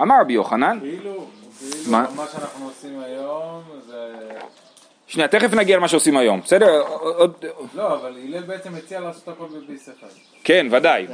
אמר 0.01 0.15
רבי 0.21 0.33
יוחנן, 0.33 0.77
כאילו, 0.81 1.25
כאילו 1.59 1.91
מה? 1.91 2.05
מה 2.15 2.25
שאנחנו 2.31 2.65
עושים 2.65 2.99
היום 2.99 3.63
זה... 3.87 4.13
שנייה, 5.07 5.27
תכף 5.27 5.53
נגיע 5.53 5.77
למה 5.77 5.87
שעושים 5.87 6.17
היום, 6.17 6.41
בסדר? 6.41 6.81
עוד, 6.99 7.45
לא, 7.75 7.93
אבל 7.93 8.17
הלל 8.23 8.43
בעצם 8.43 8.75
הציע 8.75 8.99
לעשות 8.99 9.27
הכל 9.27 9.45
בביס 9.45 9.89
אחד. 9.89 10.07
כן, 10.43 10.67
ודאי, 10.71 11.07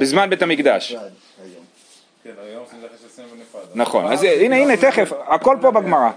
בזמן 0.00 0.30
בית 0.30 0.42
המקדש. 0.42 0.96
כן. 2.24 2.30
נכון, 3.74 4.12
אז 4.12 4.22
הנה, 4.22 4.56
הנה, 4.56 4.76
תכף, 4.76 5.12
הכל 5.26 5.56
פה 5.60 5.70
בגמרא. 5.70 6.10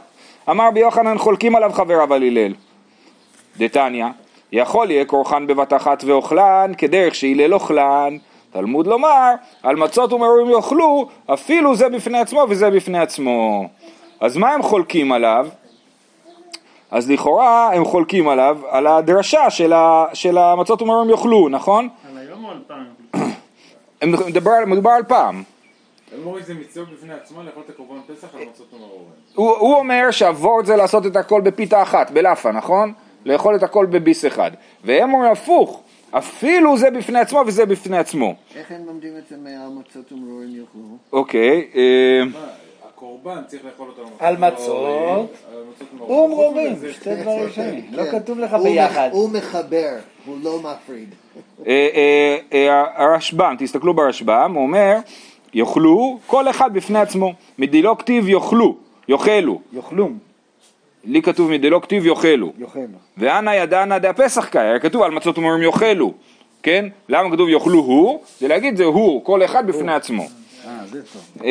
אמר 0.50 0.68
רבי 0.68 0.80
יוחנן 0.80 1.18
חולקים 1.18 1.56
עליו 1.56 1.72
חבריו 1.74 2.13
על 2.13 2.24
הלל. 2.24 2.54
דתניא, 3.57 4.06
יכול 4.52 4.92
יהיה 4.92 5.06
קורחן 5.06 5.47
בבת 5.47 5.73
אחת 5.73 6.04
ואוכלן, 6.04 6.71
כדרך 6.78 7.16
שהלל 7.16 7.54
אוכלן. 7.54 8.18
תלמוד 8.52 8.88
לומר, 8.88 9.34
על 9.64 9.76
מצות 9.76 10.14
ומרורים 10.14 10.50
יאכלו, 10.50 11.08
אפילו 11.34 11.76
זה 11.76 11.90
בפני 11.90 12.20
עצמו 12.20 12.46
וזה 12.50 12.70
בפני 12.70 13.00
עצמו. 13.00 13.70
אז 14.20 14.38
מה 14.38 14.50
הם 14.50 14.62
חולקים 14.62 15.12
עליו? 15.12 15.48
אז 16.92 17.12
לכאורה 17.12 17.74
הם 17.74 17.86
חולקים 17.86 18.28
עליו 18.28 18.60
על 18.70 18.88
הדרשה 18.88 19.50
של, 19.50 19.74
ה, 19.74 20.06
של 20.14 20.38
המצות 20.38 20.81
ומרורים 20.81 21.10
יאכלו, 21.10 21.50
נכון? 21.50 21.90
על 22.12 22.18
היום 22.18 22.46
או 22.46 22.52
על 22.52 22.60
פעם? 22.68 22.86
הם 24.02 24.12
מדבר, 24.28 24.52
מדובר 24.68 24.90
על 24.90 25.04
פעם. 25.04 25.44
אומרים 26.26 26.44
שזה 26.44 26.54
מצוות 26.54 26.90
בפני 26.90 27.14
עצמו 27.14 27.44
לאכול 27.44 27.64
את 27.66 27.70
הקורבן 27.70 28.02
פסח 28.08 28.28
על 28.36 28.42
מצות 28.50 28.74
ומרורים. 28.74 29.06
הוא, 29.36 29.52
הוא 29.58 29.76
אומר 29.76 30.12
שהוורד 30.12 30.66
זה 30.66 30.76
לעשות 30.76 31.06
את 31.06 31.16
הכל 31.16 31.42
בפיתה 31.42 31.81
אחת, 31.81 32.12
בלאפה, 32.12 32.52
נכון? 32.52 32.94
לאכול 33.26 33.56
את 33.56 33.64
הכל 33.64 33.86
בביס 33.86 34.26
אחד. 34.26 34.52
והם 34.84 35.14
אומרים 35.14 35.31
הפוך, 35.31 35.81
אפילו 36.11 36.77
זה 36.77 36.91
בפני 36.91 37.19
עצמו 37.19 37.44
וזה 37.47 37.65
בפני 37.65 37.97
עצמו. 37.97 38.35
איך 38.56 38.71
הם 38.71 38.85
לומדים 38.85 39.18
את 39.18 39.27
זה 39.30 39.35
מהמצות 39.37 40.11
ומרורים 40.11 40.49
יאכלו? 40.49 40.97
אוקיי, 41.13 41.68
אה, 41.75 42.21
הקורבן 42.87 43.41
צריך 43.47 43.65
לאכול 43.65 43.87
אותו 43.87 44.09
על 44.19 44.37
מצות. 44.37 45.37
ומרורים. 45.99 46.75
שתי 46.91 47.15
דברים 47.15 47.49
שונים. 47.49 47.85
לא 47.91 48.03
כן. 48.03 48.19
כתוב 48.19 48.39
לך 48.39 48.53
הוא 48.53 48.63
ביחד. 48.63 49.09
הוא 49.11 49.30
מחבר, 49.30 49.97
הוא 50.25 50.37
לא 50.44 50.59
מפריד. 50.59 51.09
אה, 51.68 51.87
אה, 52.53 52.83
הרשב"ם, 52.95 53.56
תסתכלו 53.59 53.94
ברשב"ם, 53.94 54.53
הוא 54.56 54.63
אומר, 54.63 54.97
יאכלו 55.53 56.19
כל 56.27 56.49
אחד 56.49 56.73
בפני 56.73 56.99
עצמו. 56.99 57.33
מדילו 57.57 57.97
כתיב 57.97 58.30
יאכלו, 58.30 58.75
יאכלו. 59.07 59.61
יאכלום, 59.73 60.19
לי 61.06 61.22
כתוב 61.22 61.52
מדילו 61.52 61.81
כתיב 61.81 62.06
יאכלו. 62.06 62.54
ואנא 63.18 63.50
ידענא 63.50 63.98
דהפסח 63.98 64.46
קאי, 64.46 64.62
היה 64.62 64.80
כתוב 64.80 65.02
על 65.02 65.12
מצות 65.12 65.38
ומרורים 65.38 65.64
יאכלו. 65.64 66.14
כן? 66.64 66.86
למה 67.10 67.31
כתוב 67.31 67.50
יאכלו 67.50 67.80
הוא? 67.80 68.20
זה 68.40 68.48
להגיד 68.48 68.78
זה 68.78 68.84
הוא, 68.84 69.26
כל 69.26 69.46
אחד 69.46 69.68
בפני 69.68 69.94
עצמו. 69.94 70.24
אה, 70.68 70.80
זה 70.92 71.02
טוב. 71.14 71.46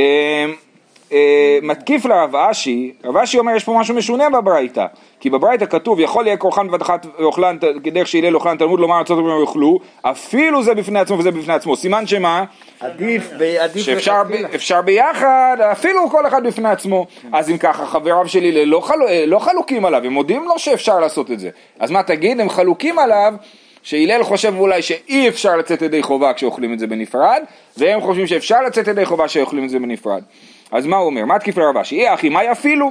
אה, 1.13 1.17
אה, 1.17 1.59
מתקיף 1.63 2.05
לרב 2.05 2.37
אשי, 2.37 2.93
רב 3.05 3.17
אשי 3.17 3.39
אומר 3.39 3.57
יש 3.57 3.65
פה 3.65 3.77
משהו 3.81 3.95
משונה 3.95 4.31
בברייתא, 4.31 4.87
כי 5.21 5.31
בברייתא 5.31 5.67
כתוב 5.67 6.01
יכול 6.01 6.27
יהיה 6.27 6.37
כורחן 6.37 6.69
בבת 6.69 6.83
אחת 6.83 7.07
ואוכלן 7.19 7.57
כדרך 7.85 8.09
שילל 8.09 8.35
אוכלן 8.35 8.57
תלמוד 8.57 8.81
לומר 8.81 8.99
ארצות 8.99 9.19
הברית 9.19 9.49
יאכלו, 9.49 9.79
אפילו 10.03 10.63
זה 10.63 10.75
בפני 10.75 10.99
עצמו 10.99 11.19
וזה 11.19 11.31
בפני 11.31 11.55
עצמו, 11.55 11.77
סימן 11.77 12.07
שמה? 12.07 12.45
עדיף, 12.81 13.31
ועדיף 13.39 13.85
שאפשר 13.85 14.83
ביחד, 14.83 15.57
אפילו 15.73 16.11
כל 16.11 16.27
אחד 16.27 16.47
בפני 16.47 16.69
עצמו. 16.69 17.07
אז 17.33 17.51
אם 17.51 17.59
ככה, 17.59 17.87
חבריו 17.87 18.29
של 18.29 18.45
הלל 18.45 18.65
לא, 18.65 18.81
חלו, 18.81 19.07
לא 19.27 19.39
חלוקים 19.39 19.85
עליו, 19.85 20.05
הם 20.05 20.13
מודים 20.13 20.45
לו 20.45 20.59
שאפשר 20.59 21.01
לעשות 21.01 21.31
את 21.31 21.41
זה. 21.41 21.51
אז 21.79 21.91
מה 21.91 22.03
תגיד, 22.03 22.41
הם 22.41 22.49
חלוקים 22.49 22.99
עליו, 22.99 23.35
שהלל 23.83 24.23
חושב 24.23 24.55
אולי 24.59 24.83
שאי 24.83 25.29
אפשר 25.29 25.57
לצאת 25.57 25.83
ידי 25.83 26.03
חובה 26.03 26.33
כשאוכלים 26.33 26.73
את 26.73 26.79
זה 26.79 26.87
בנפרד, 26.87 27.43
והם 27.77 28.01
חושבים 28.01 28.27
שאפשר 28.27 28.63
לצאת 28.63 28.89
ידי 28.89 29.05
חובה 29.05 29.27
כשאוכלים 29.27 29.65
את 29.65 29.71
זה 29.71 29.79
בנפרד. 29.79 30.23
אז 30.73 30.87
מה 30.87 30.97
הוא 30.97 31.07
אומר? 31.07 31.25
מה 31.25 31.39
תקיף 31.39 31.59
לרב 31.59 31.77
אשי? 31.77 31.97
אי 31.97 32.15
אחי, 32.15 32.29
מה 32.29 32.45
יפילו? 32.45 32.91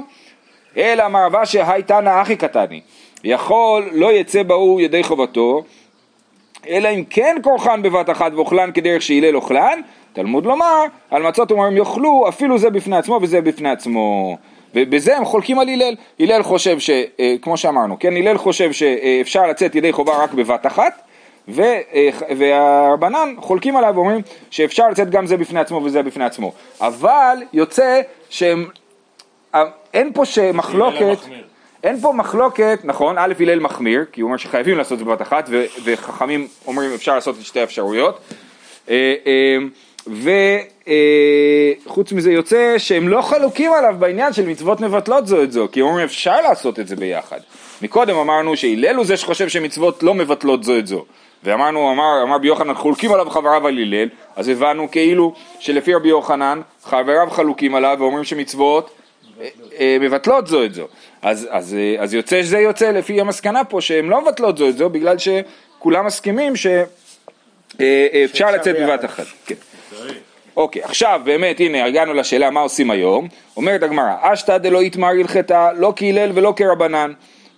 אלא 0.76 1.06
אמר 1.06 1.26
רב 1.26 1.36
אשי, 1.36 1.62
היי 1.62 1.82
תנא 1.82 2.22
אחי 2.22 2.36
קטני. 2.36 2.80
יכול 3.24 3.90
לא 3.92 4.12
יצא 4.12 4.42
בהוא 4.42 4.80
ידי 4.80 5.02
חובתו, 5.02 5.62
אלא 6.68 6.88
אם 6.88 7.04
כן 7.10 7.36
כורחן 7.42 7.82
בבת 7.82 8.10
אחת 8.10 8.32
ואוכלן 8.32 8.72
כדרך 8.72 9.02
שהלל 9.02 9.36
אוכלן, 9.36 9.80
תלמוד 10.12 10.46
לומר, 10.46 10.84
על 11.10 11.22
מצות 11.22 11.50
אומרים 11.50 11.76
יאכלו, 11.76 12.28
אפילו 12.28 12.58
זה 12.58 12.70
בפני 12.70 12.96
עצמו 12.96 13.18
וזה 13.22 13.40
בפני 13.40 13.70
עצמו. 13.70 14.36
ובזה 14.74 15.16
הם 15.16 15.24
חולקים 15.24 15.58
על 15.58 15.68
הלל. 15.68 15.94
הלל 16.20 16.42
חושב 16.42 16.78
ש... 16.78 16.90
אה, 16.90 17.34
כמו 17.42 17.56
שאמרנו, 17.56 17.98
כן? 17.98 18.16
הלל 18.16 18.38
חושב 18.38 18.72
שאפשר 18.72 19.46
לצאת 19.46 19.74
ידי 19.74 19.92
חובה 19.92 20.22
רק 20.24 20.32
בבת 20.32 20.66
אחת, 20.66 21.02
ו, 21.48 21.62
אה, 21.62 22.08
והרבנן 22.38 23.34
חולקים 23.38 23.76
עליו 23.76 23.92
ואומרים 23.94 24.22
שאפשר 24.50 24.88
לצאת 24.88 25.10
גם 25.10 25.26
זה 25.26 25.36
בפני 25.36 25.60
עצמו 25.60 25.82
וזה 25.84 26.02
בפני 26.02 26.24
עצמו. 26.24 26.52
אבל 26.80 27.36
יוצא 27.52 28.00
שהם... 28.30 28.66
אה, 29.54 29.64
אין 29.94 30.12
פה 30.12 30.24
שמחלוקת... 30.24 31.18
אין 31.82 32.00
פה 32.00 32.12
מחלוקת, 32.12 32.80
נכון, 32.84 33.18
א' 33.18 33.32
הלל 33.40 33.60
מחמיר, 33.60 34.04
כי 34.12 34.20
הוא 34.20 34.28
אומר 34.28 34.36
שחייבים 34.36 34.78
לעשות 34.78 34.92
את 34.92 34.98
זה 34.98 35.04
בבת 35.04 35.22
אחת, 35.22 35.48
ו- 35.50 35.64
וחכמים 35.84 36.48
אומרים 36.66 36.90
אפשר 36.94 37.14
לעשות 37.14 37.36
את 37.38 37.44
שתי 37.44 37.60
האפשרויות. 37.60 38.18
אה, 38.88 39.56
וחוץ 41.86 42.12
מזה 42.12 42.32
יוצא 42.32 42.74
שהם 42.78 43.08
לא 43.08 43.22
חלוקים 43.22 43.72
עליו 43.72 43.94
בעניין 43.98 44.32
של 44.32 44.46
מצוות 44.46 44.80
מבטלות 44.80 45.26
זו 45.26 45.42
את 45.42 45.52
זו, 45.52 45.68
כי 45.72 45.80
הם 45.80 45.86
אומרים 45.86 46.04
אפשר 46.04 46.40
לעשות 46.40 46.80
את 46.80 46.88
זה 46.88 46.96
ביחד. 46.96 47.40
מקודם 47.82 48.16
אמרנו 48.16 48.56
שהלל 48.56 48.96
הוא 48.96 49.04
זה 49.04 49.16
שחושב 49.16 49.48
שמצוות 49.48 50.02
לא 50.02 50.14
מבטלות 50.14 50.64
זו 50.64 50.78
את 50.78 50.86
זו. 50.86 51.04
ואמרנו, 51.44 51.92
אמר, 51.92 52.22
אמר 52.22 52.34
רבי 52.34 52.46
יוחנן, 52.46 52.74
חולקים 52.74 53.12
עליו 53.12 53.30
חבריו 53.30 53.66
על 53.66 53.78
הלל, 53.78 54.08
אז 54.36 54.48
הבנו 54.48 54.90
כאילו 54.90 55.34
שלפי 55.58 55.94
רבי 55.94 56.08
יוחנן, 56.08 56.60
חבריו 56.84 57.26
חלוקים 57.30 57.74
עליו 57.74 57.96
ואומרים 58.00 58.24
שמצוות 58.24 58.90
אה, 59.40 59.48
אה, 59.78 59.96
מבטלות 60.00 60.46
זו 60.46 60.64
את 60.64 60.74
זו. 60.74 60.86
אז, 61.22 61.48
אז, 61.50 61.74
אה, 61.74 62.02
אז 62.02 62.14
יוצא 62.14 62.42
שזה 62.42 62.58
יוצא 62.58 62.90
לפי 62.90 63.20
המסקנה 63.20 63.64
פה 63.64 63.80
שהן 63.80 64.06
לא 64.06 64.22
מבטלות 64.22 64.58
זו 64.58 64.68
את 64.68 64.76
זו 64.76 64.90
בגלל 64.90 65.16
שכולם 65.18 66.06
מסכימים 66.06 66.52
שאפשר 66.56 68.50
לצאת 68.50 68.76
בבת 68.80 69.04
אחת. 69.04 69.26
כן. 69.46 69.54
אוקיי, 70.56 70.82
עכשיו 70.82 71.20
באמת 71.24 71.60
הנה 71.60 71.84
הגענו 71.84 72.14
לשאלה 72.14 72.50
מה 72.50 72.60
עושים 72.60 72.90
היום. 72.90 73.28
אומרת 73.56 73.82
הגמרא, 73.82 74.14
אשתא 74.20 74.58
דלא 74.58 74.80
איתמר 74.80 75.08
הלכתה 75.08 75.72
לא 75.72 75.92
כהלל 75.96 76.30
ולא 76.34 76.52
כרבנן. 76.56 77.12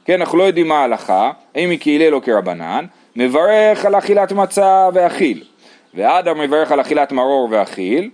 כן, 0.04 0.20
אנחנו 0.20 0.38
לא 0.38 0.42
יודעים 0.42 0.68
מה 0.68 0.78
ההלכה, 0.80 1.30
האם 1.54 1.70
היא 1.70 1.78
כהלל 1.80 2.14
או 2.14 2.22
כרבנן. 2.22 2.84
מברך 3.16 3.84
על 3.84 3.98
אכילת 3.98 4.32
מצה 4.32 4.88
ואכיל. 4.94 5.44
ואדם 5.94 6.38
מברך 6.38 6.72
על 6.72 6.80
אכילת 6.80 7.12
מרור 7.12 7.48
ואכיל. 7.50 8.10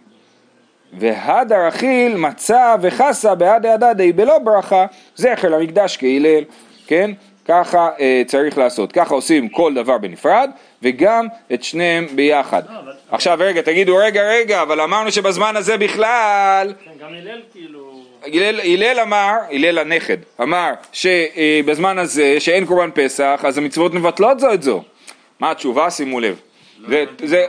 והדר 0.92 1.68
אכיל 1.68 2.16
מצה 2.16 2.75
וחסה 2.80 3.35
בעדי 3.35 3.68
הדדי 3.68 4.12
בלא 4.12 4.38
ברכה, 4.38 4.87
זכר 5.16 5.49
למקדש 5.49 5.97
כהלל, 5.97 6.45
כן? 6.87 7.11
ככה 7.45 7.90
אה, 8.00 8.23
צריך 8.26 8.59
לעשות, 8.59 8.92
ככה 8.92 9.14
עושים 9.14 9.49
כל 9.49 9.75
דבר 9.75 9.99
בנפרד 9.99 10.50
וגם 10.83 11.26
את 11.52 11.62
שניהם 11.62 12.07
ביחד. 12.14 12.62
לא, 13.10 13.14
עכשיו 13.14 13.38
רגע, 13.40 13.62
תגידו 13.62 13.96
רגע 13.96 14.22
רגע, 14.22 14.62
אבל 14.62 14.80
אמרנו 14.80 15.12
שבזמן 15.12 15.56
הזה 15.56 15.76
בכלל, 15.76 16.72
כן, 16.84 16.90
גם 17.00 17.14
הלל 17.14 17.40
כאילו... 17.52 18.02
הלל, 18.26 18.60
הלל 18.60 19.00
אמר, 19.00 19.32
הלל 19.50 19.78
הנכד, 19.78 20.16
אמר 20.42 20.70
שבזמן 20.92 21.98
הזה 21.98 22.40
שאין 22.40 22.66
קורבן 22.66 22.90
פסח 22.94 23.40
אז 23.44 23.58
המצוות 23.58 23.94
מבטלות 23.94 24.40
זו 24.40 24.52
את 24.52 24.62
זו. 24.62 24.82
מה 25.40 25.50
התשובה? 25.50 25.90
שימו 25.90 26.20
לב. 26.20 26.40
זה, 26.88 27.04
זה, 27.24 27.46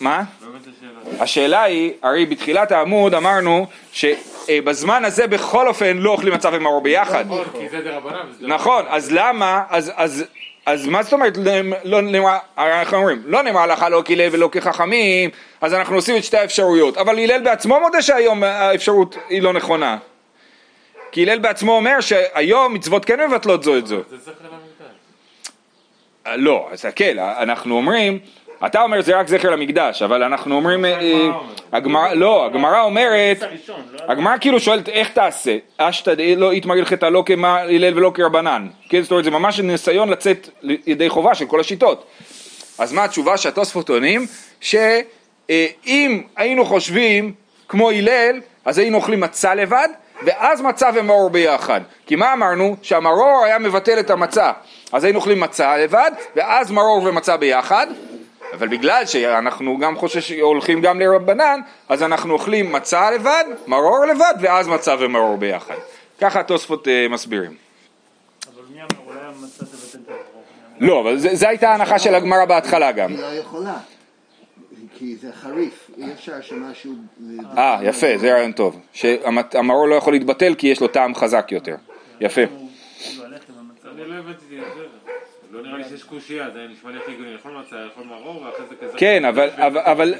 מה? 0.00 0.22
לא 0.42 1.22
השאלה. 1.22 1.62
היא, 1.62 1.92
הרי 2.02 2.26
בתחילת 2.26 2.72
העמוד 2.72 3.14
אמרנו 3.14 3.66
שבזמן 3.92 5.04
הזה 5.04 5.26
בכל 5.26 5.68
אופן 5.68 5.96
לא 5.96 6.10
אוכלים 6.10 6.34
מצה 6.34 6.48
ומרור 6.52 6.82
ביחד. 6.82 7.24
נכון, 7.26 7.44
כי 7.60 7.68
זה 7.68 7.80
דרבנן 7.80 8.26
נכון, 8.40 8.84
אז 8.88 9.12
למה, 9.12 9.62
אז, 9.70 9.92
אז, 9.96 10.24
אז 10.66 10.86
מה 10.86 11.02
זאת 11.02 11.12
אומרת, 11.12 11.38
לא 11.84 12.00
נאמר, 12.00 12.36
הרי 12.56 12.78
אנחנו 12.78 12.96
אומרים, 12.96 13.22
לא 13.26 13.42
נאמר 13.42 13.60
הלכה 13.60 13.88
לא 13.88 14.02
כהלל 14.04 14.28
ולא 14.32 14.48
כחכמים, 14.52 15.30
אז 15.60 15.74
אנחנו 15.74 15.96
עושים 15.96 16.16
את 16.16 16.24
שתי 16.24 16.36
האפשרויות, 16.36 16.96
אבל 16.96 17.18
הלל 17.18 17.40
בעצמו 17.40 17.80
מודה 17.80 18.02
שהיום 18.02 18.42
האפשרות 18.42 19.16
היא 19.28 19.42
לא 19.42 19.52
נכונה. 19.52 19.98
כי 21.12 21.22
הלל 21.22 21.38
בעצמו 21.38 21.72
אומר 21.72 22.00
שהיום 22.00 22.74
מצוות 22.74 23.04
כן 23.04 23.28
מבטלות 23.30 23.62
זו 23.62 23.78
את 23.78 23.86
זו. 23.86 24.00
לא, 26.26 26.68
אז 26.72 26.78
תסתכל, 26.78 27.18
אנחנו 27.18 27.76
אומרים, 27.76 28.18
אתה 28.66 28.82
אומר 28.82 29.00
זה 29.00 29.18
רק 29.18 29.28
זכר 29.28 29.50
למקדש, 29.50 30.02
אבל 30.02 30.22
אנחנו 30.22 30.54
אומרים, 30.54 30.84
אה, 30.84 30.90
הגמרא. 30.92 31.40
הגמרא, 31.72 32.14
לא, 32.14 32.46
הגמרא 32.46 32.82
אומרת, 32.82 33.42
לא? 33.42 33.78
הגמרא 34.08 34.36
כאילו 34.40 34.60
שואלת 34.60 34.88
איך 34.88 35.08
תעשה, 35.08 35.56
אשתא 35.76 36.14
לא 36.36 36.52
איתמר 36.52 36.74
הלכתה 36.74 37.10
לא 37.10 37.22
כהלל 37.26 37.98
ולא 37.98 38.10
כרבנן, 38.14 38.68
כן, 38.88 39.02
זאת 39.02 39.10
אומרת 39.10 39.24
זה 39.24 39.30
ממש 39.30 39.60
ניסיון 39.60 40.08
לצאת 40.08 40.48
ידי 40.86 41.08
חובה 41.08 41.34
של 41.34 41.46
כל 41.46 41.60
השיטות. 41.60 42.06
אז 42.78 42.92
מה 42.92 43.04
התשובה 43.04 43.36
שהתוספות 43.36 43.88
עונים? 43.88 44.26
שאם 44.60 46.22
היינו 46.36 46.64
חושבים 46.64 47.32
כמו 47.68 47.90
הלל, 47.90 48.40
אז 48.64 48.78
היינו 48.78 48.96
אוכלים 48.96 49.20
מצה 49.20 49.54
לבד, 49.54 49.88
ואז 50.22 50.60
מצה 50.60 50.90
ומרור 50.94 51.30
ביחד. 51.30 51.80
כי 52.06 52.16
מה 52.16 52.32
אמרנו? 52.32 52.76
שהמרור 52.82 53.42
היה 53.44 53.58
מבטל 53.58 54.00
את 54.00 54.10
המצה. 54.10 54.52
אז 54.92 55.04
היינו 55.04 55.18
אוכלים 55.18 55.40
מצה 55.40 55.76
לבד, 55.76 56.10
ואז 56.36 56.70
מרור 56.70 57.02
ומצה 57.02 57.36
ביחד. 57.36 57.86
אבל 58.58 58.68
בגלל 58.68 59.06
שאנחנו 59.06 59.78
גם 59.78 59.96
חושש 59.96 60.28
שהולכים 60.28 60.80
גם 60.80 61.00
לרבנן, 61.00 61.60
אז 61.88 62.02
אנחנו 62.02 62.32
אוכלים 62.32 62.72
מצה 62.72 63.10
לבד, 63.10 63.44
מרור 63.66 64.04
לבד, 64.06 64.34
ואז 64.40 64.68
מצה 64.68 64.94
ומרור 64.98 65.36
ביחד. 65.36 65.74
ככה 66.20 66.40
התוספות 66.40 66.88
אה, 66.88 67.06
מסבירים. 67.10 67.54
אבל 68.54 68.62
מי 68.74 68.78
אמר, 68.80 68.86
אולי 69.06 69.18
המצה 69.20 69.64
תבטל 69.64 69.98
את 70.04 70.08
הרוב. 70.08 70.42
מי 70.80 70.86
אמר? 70.86 70.94
לא, 70.94 71.00
אבל 71.00 71.18
זה- 71.18 71.34
זו 71.34 71.46
הייתה 71.48 71.70
ההנחה 71.70 71.98
של 71.98 72.14
הגמרא 72.14 72.44
בהתחלה 72.44 72.92
גם. 72.92 73.10
היא 73.10 73.18
לא 73.20 73.26
יכולה, 73.26 73.74
כי 74.98 75.16
זה 75.16 75.28
חריף, 75.32 75.90
אי 75.98 76.12
אפשר 76.12 76.40
שמשהו... 76.40 76.92
אה, 77.58 77.78
יפה, 77.82 78.06
זה 78.16 78.32
רעיון 78.34 78.52
טוב. 78.52 78.80
שהמרור 78.92 79.88
לא 79.88 79.94
יכול 79.94 80.12
להתבטל 80.12 80.54
כי 80.58 80.66
יש 80.68 80.80
לו 80.80 80.88
טעם 80.88 81.14
חזק 81.14 81.48
יותר. 81.52 81.76
יפה. 82.20 82.40
אני 82.42 84.04
לא 84.08 84.14
הבנתי 84.14 84.32
את 84.58 84.74
זה. 84.76 84.82
נראה 85.66 85.78
לי 85.78 85.84
שיש 85.90 86.02
קושייה. 86.02 86.46
כן, 88.96 89.24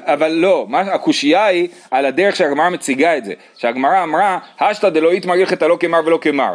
אבל, 0.05 0.31
לא, 0.31 0.67
הקושייה 0.93 1.45
היא 1.45 1.67
על 1.91 2.05
הדרך 2.05 2.35
שהגמרא 2.35 2.69
מציגה 2.69 3.17
את 3.17 3.25
זה. 3.25 3.33
שהגמרא 3.57 4.03
אמרה, 4.03 4.39
השתא 4.59 4.89
דלא 4.89 5.11
איתמר 5.11 5.33
הלכתא 5.33 5.65
לא 5.65 5.77
כמר 5.79 5.99
ולא 6.05 6.19
כמר. 6.21 6.53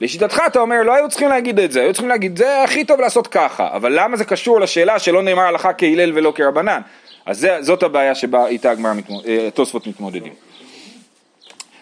לשיטתך 0.00 0.42
אתה 0.46 0.60
אומר, 0.60 0.82
לא 0.82 0.94
היו 0.94 1.08
צריכים 1.08 1.28
להגיד 1.28 1.60
את 1.60 1.72
זה, 1.72 1.80
היו 1.80 1.92
צריכים 1.92 2.08
להגיד, 2.08 2.36
זה 2.38 2.62
הכי 2.62 2.84
טוב 2.84 3.00
לעשות 3.00 3.26
ככה. 3.26 3.68
אבל 3.72 4.00
למה 4.00 4.16
זה 4.16 4.24
קשור 4.24 4.60
לשאלה 4.60 4.98
שלא 4.98 5.22
נאמר 5.22 5.42
הלכה 5.42 5.72
כהלל 5.72 6.12
ולא 6.14 6.32
כרבנן? 6.36 6.80
אז 7.26 7.38
זה, 7.38 7.56
זאת 7.62 7.82
הבעיה 7.82 8.14
שבה 8.14 8.46
איתה 8.46 8.70
הגמרא, 8.70 8.92
מתמו- 8.94 9.22
אה, 9.26 9.46
התוספות 9.48 9.86
מתמודדים. 9.86 10.32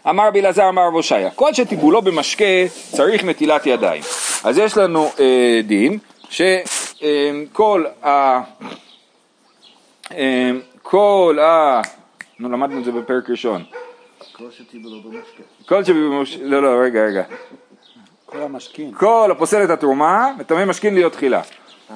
אמר 0.09 0.26
רבי 0.26 0.40
אלעזר 0.40 0.69
אמר 0.69 0.87
רב 0.87 0.95
הושעיה, 0.95 1.31
כל 1.31 1.55
שטיבולו 1.55 2.02
במשקה 2.02 2.45
צריך 2.90 3.25
נטילת 3.25 3.67
ידיים. 3.67 4.02
אז 4.45 4.59
יש 4.59 4.76
לנו 4.76 5.11
אה, 5.21 5.61
דין 5.64 5.99
שכל 6.30 7.85
ה... 8.04 8.40
אה, 10.12 10.50
כל 10.82 11.38
ה... 11.42 11.80
נו 12.38 12.49
למדנו 12.49 12.78
את 12.78 12.85
זה 12.85 12.92
בפרק 12.92 13.30
ראשון. 13.30 13.64
כל 14.32 14.50
שטיבו 14.50 14.88
לו 14.88 15.02
במשקה. 15.02 15.42
כל 15.66 15.85
שבמוש... 15.85 16.37
לא 16.37 16.62
לא 16.62 16.85
רגע 16.85 17.04
רגע. 17.04 17.23
כל 18.26 18.42
המשכין. 18.42 18.94
כל 18.94 19.28
הפוסל 19.32 19.64
את 19.64 19.70
התרומה 19.70 20.32
מטמא 20.38 20.64
משכין 20.64 20.94
להיות 20.94 21.12
תחילה. 21.12 21.42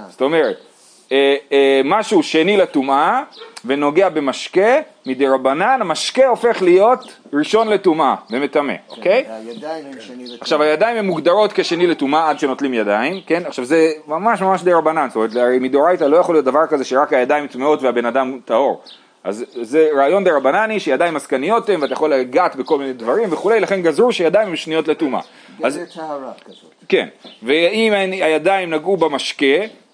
זאת 0.08 0.20
אומרת, 0.20 0.71
אה, 1.12 1.36
אה, 1.52 1.80
משהו 1.84 2.22
שני 2.22 2.56
לטומאה 2.56 3.22
ונוגע 3.64 4.08
במשקה, 4.08 4.80
מדי 5.06 5.26
רבנן 5.26 5.78
המשקה 5.80 6.26
הופך 6.26 6.62
להיות 6.62 7.16
ראשון 7.32 7.68
לטומאה 7.68 8.14
ומטמא, 8.30 8.74
אוקיי? 8.90 9.24
הידיים 9.28 9.86
הם 9.86 10.00
שני 10.00 10.24
לתורה. 10.24 10.38
עכשיו 10.40 10.62
הידיים 10.62 10.96
הן 10.96 11.06
מוגדרות 11.06 11.52
כשני 11.52 11.86
לטומאה 11.86 12.30
עד 12.30 12.38
שנוטלים 12.38 12.74
ידיים, 12.74 13.20
כן? 13.26 13.42
עכשיו 13.46 13.64
זה 13.64 13.90
ממש 14.06 14.42
ממש 14.42 14.62
די 14.62 14.72
רבנן, 14.72 15.08
זאת 15.08 15.16
אומרת 15.16 15.36
הרי 15.36 15.58
מדאורייתא 15.58 16.04
לא 16.04 16.16
יכול 16.16 16.34
להיות 16.34 16.44
דבר 16.44 16.66
כזה 16.66 16.84
שרק 16.84 17.12
הידיים 17.12 17.46
טמאות 17.46 17.82
והבן 17.82 18.04
אדם 18.04 18.38
טהור. 18.44 18.82
אז 19.24 19.44
זה 19.62 19.88
רעיון 19.96 20.24
דה 20.24 20.36
רבנני 20.36 20.80
שידיים 20.80 21.16
עסקניות 21.16 21.68
הן 21.68 21.82
ואתה 21.82 21.92
יכול 21.92 22.14
לגעת 22.14 22.56
בכל 22.56 22.78
מיני 22.78 22.92
דברים 22.92 23.32
וכולי, 23.32 23.60
לכן 23.60 23.82
גזרו 23.82 24.12
שידיים 24.12 24.48
הן 24.48 24.56
שניות 24.56 24.88
לטומאה. 24.88 25.20
אז 25.62 25.76
גדר 25.76 25.86
טהרה 25.94 26.32
כזאת. 26.44 26.70
כן, 26.88 27.08
ואם 27.42 27.92
הידיים 28.22 28.70
נגעו 28.74 28.96
במשקה, 28.96 29.46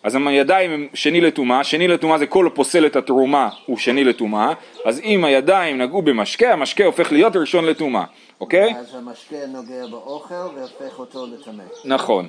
אז 0.02 0.17
הידיים 0.26 0.71
הם 0.71 0.87
שני 0.95 1.21
לטומאה, 1.21 1.64
שני 1.64 1.88
לטומאה 1.88 2.19
זה 2.19 2.26
כל 2.26 2.49
פוסל 2.55 2.87
את 2.87 2.97
התרומה 2.97 3.49
הוא 3.67 3.78
שני 3.78 4.05
לטומאה, 4.05 4.52
אז 4.85 5.00
אם 5.00 5.25
הידיים 5.25 5.78
נגעו 5.78 6.02
במשקה, 6.02 6.52
המשקה 6.52 6.85
הופך 6.85 7.12
להיות 7.12 7.37
ראשון 7.37 7.64
לטומאה, 7.64 8.05
אוקיי? 8.40 8.75
אז 8.78 8.95
המשקה 8.95 9.37
נוגע 9.49 9.87
באוכל 9.90 10.35
והופך 10.35 10.99
אותו 10.99 11.26
לטמא. 11.26 11.64
נכון, 11.85 12.28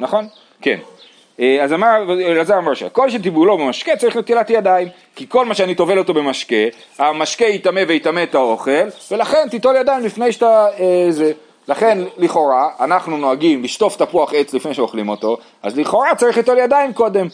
נכון, 0.00 0.28
כן. 0.62 0.78
אה, 1.40 1.64
אז 1.64 1.72
אמר 1.72 2.02
אלעזר 2.26 2.58
אמר 2.58 2.74
שכל 2.74 3.10
שטיבולו 3.10 3.58
במשקה 3.58 3.96
צריך 3.96 4.16
נטילת 4.16 4.50
ידיים 4.50 4.88
כי 5.16 5.26
כל 5.28 5.44
מה 5.44 5.54
שאני 5.54 5.74
טובל 5.74 5.98
אותו 5.98 6.14
במשקה 6.14 6.56
המשקה 6.98 7.44
יטמא 7.44 7.82
ויטמא 7.88 8.22
את 8.22 8.34
האוכל 8.34 8.88
ולכן 9.10 9.48
תיטול 9.50 9.76
ידיים 9.76 10.04
לפני 10.04 10.32
שאתה 10.32 10.66
אה, 10.78 11.06
זה 11.10 11.32
לכן 11.68 11.98
לכאורה 12.16 12.68
אנחנו 12.80 13.16
נוהגים 13.16 13.62
לשטוף 13.62 13.96
תפוח 13.96 14.34
עץ 14.34 14.54
לפני 14.54 14.74
שאוכלים 14.74 15.08
אותו 15.08 15.36
אז 15.62 15.78
לכאורה 15.78 16.14
צריך 16.14 16.36
ליטול 16.36 16.58
ידיים 16.58 16.92
קודם 16.92 17.28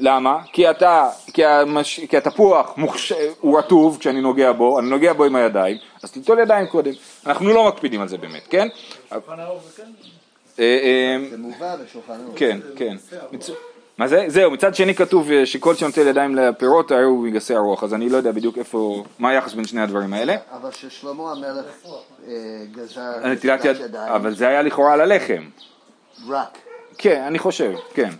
למה? 0.00 0.38
כי, 0.52 0.70
אתה, 0.70 1.10
כי, 1.32 1.44
המש, 1.44 2.00
כי 2.00 2.16
התפוח 2.16 2.72
מוכש... 2.76 3.12
הוא 3.40 3.58
רטוב 3.58 3.98
כשאני 4.00 4.20
נוגע 4.20 4.52
בו, 4.52 4.78
אני 4.78 4.90
נוגע 4.90 5.12
בו 5.12 5.24
עם 5.24 5.36
הידיים, 5.36 5.76
אז 6.02 6.12
תיטול 6.12 6.38
ידיים 6.38 6.66
קודם. 6.66 6.92
אנחנו 7.26 7.48
לא 7.48 7.68
מקפידים 7.68 8.00
על 8.00 8.08
זה 8.08 8.18
באמת, 8.18 8.46
כן? 8.50 8.68
שולחן 9.08 9.40
ערוך 9.40 9.62
זה 9.76 9.82
כן? 9.82 9.90
אה, 10.58 10.64
אה, 10.64 11.30
זה 11.30 11.38
מובא 11.38 11.76
בשולחן 11.76 12.12
ערוך. 12.12 12.34
כן, 12.36 12.58
כן. 12.76 12.96
מה 13.98 14.08
זה? 14.08 14.24
זהו, 14.26 14.50
מצד 14.50 14.74
שני 14.74 14.94
כתוב 14.94 15.30
אה, 15.30 15.46
שכל 15.46 15.74
שנוטל 15.74 16.06
ידיים 16.06 16.34
לפירות 16.34 16.90
הרי 16.90 17.02
הוא 17.02 17.24
מגסי 17.26 17.54
הרוח, 17.54 17.84
אז 17.84 17.94
אני 17.94 18.08
לא 18.08 18.16
יודע 18.16 18.32
בדיוק 18.32 18.58
איפה, 18.58 19.04
מה 19.18 19.30
היחס 19.30 19.54
בין 19.54 19.64
שני 19.64 19.80
הדברים 19.80 20.12
האלה. 20.12 20.36
אבל 20.60 20.70
ששלמה 20.72 21.32
המלך 21.32 21.64
אה, 22.28 22.32
גזר 22.72 23.28
נטילת 23.32 23.64
יד, 23.64 23.76
ידיים, 23.84 24.12
אבל 24.12 24.34
זה 24.34 24.48
היה 24.48 24.62
לכאורה 24.62 24.92
על 24.92 25.00
הלחם. 25.00 25.42
רק. 26.28 26.58
כן, 26.98 27.22
אני 27.26 27.38
חושב, 27.38 27.72
כן. 27.94 28.10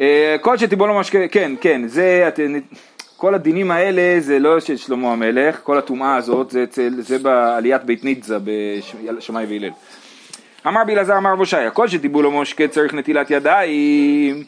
אה, 0.00 0.36
כל 0.40 0.58
שטיבול 0.58 0.88
לא 0.88 1.00
משקה, 1.00 1.28
כן, 1.30 1.52
כן, 1.60 1.82
זה, 1.86 2.30
כל 3.16 3.34
הדינים 3.34 3.70
האלה 3.70 4.20
זה 4.20 4.38
לא 4.38 4.60
של 4.60 4.76
שלמה 4.76 5.12
המלך, 5.12 5.60
כל 5.62 5.78
הטומאה 5.78 6.16
הזאת, 6.16 6.50
זה, 6.50 6.62
אצל- 6.64 6.94
זה 7.00 7.18
בעליית 7.18 7.84
בית 7.84 8.04
ניצה 8.04 8.38
בשמאי 9.18 9.44
והלל. 9.48 9.70
אמר 10.66 10.84
בלעזר 10.84 11.16
אמר 11.16 11.36
בושעיה, 11.36 11.70
כל 11.70 11.88
שטיבול 11.88 12.24
לא 12.24 12.30
משקה 12.30 12.68
צריך 12.68 12.94
נטילת 12.94 13.30
ידיים. 13.30 14.44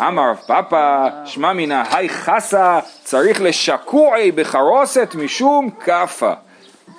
אמר 0.00 0.30
רב 0.30 0.36
פאפא, 0.46 1.08
שמע 1.24 1.52
מינא 1.52 1.82
היי 1.92 2.08
חסה, 2.08 2.78
צריך 3.04 3.40
לשקועי 3.40 4.32
בחרוסת 4.32 5.14
משום 5.14 5.70
כאפה. 5.84 6.32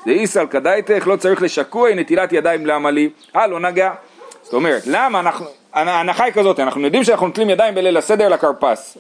דאיסל 0.06 0.48
כדאיתך, 0.48 1.08
לא 1.08 1.16
צריך 1.16 1.42
לשקועי 1.42 1.96
נטילת 1.96 2.34
ידיים 2.34 2.66
למה 2.66 2.92
לי? 2.92 3.10
אה, 3.36 3.48
לא 3.48 3.60
נגע. 3.60 3.92
זאת 4.44 4.54
אומרת, 4.54 4.82
למה 4.86 5.20
אנחנו, 5.20 5.46
ההנחה 5.74 6.24
היא 6.24 6.34
כזאת, 6.34 6.60
אנחנו 6.60 6.82
יודעים 6.82 7.04
שאנחנו 7.04 7.28
נוטלים 7.28 7.50
ידיים 7.50 7.76
בליל 7.76 7.98
הסדר 7.98 8.30
לכרפס, 8.30 8.98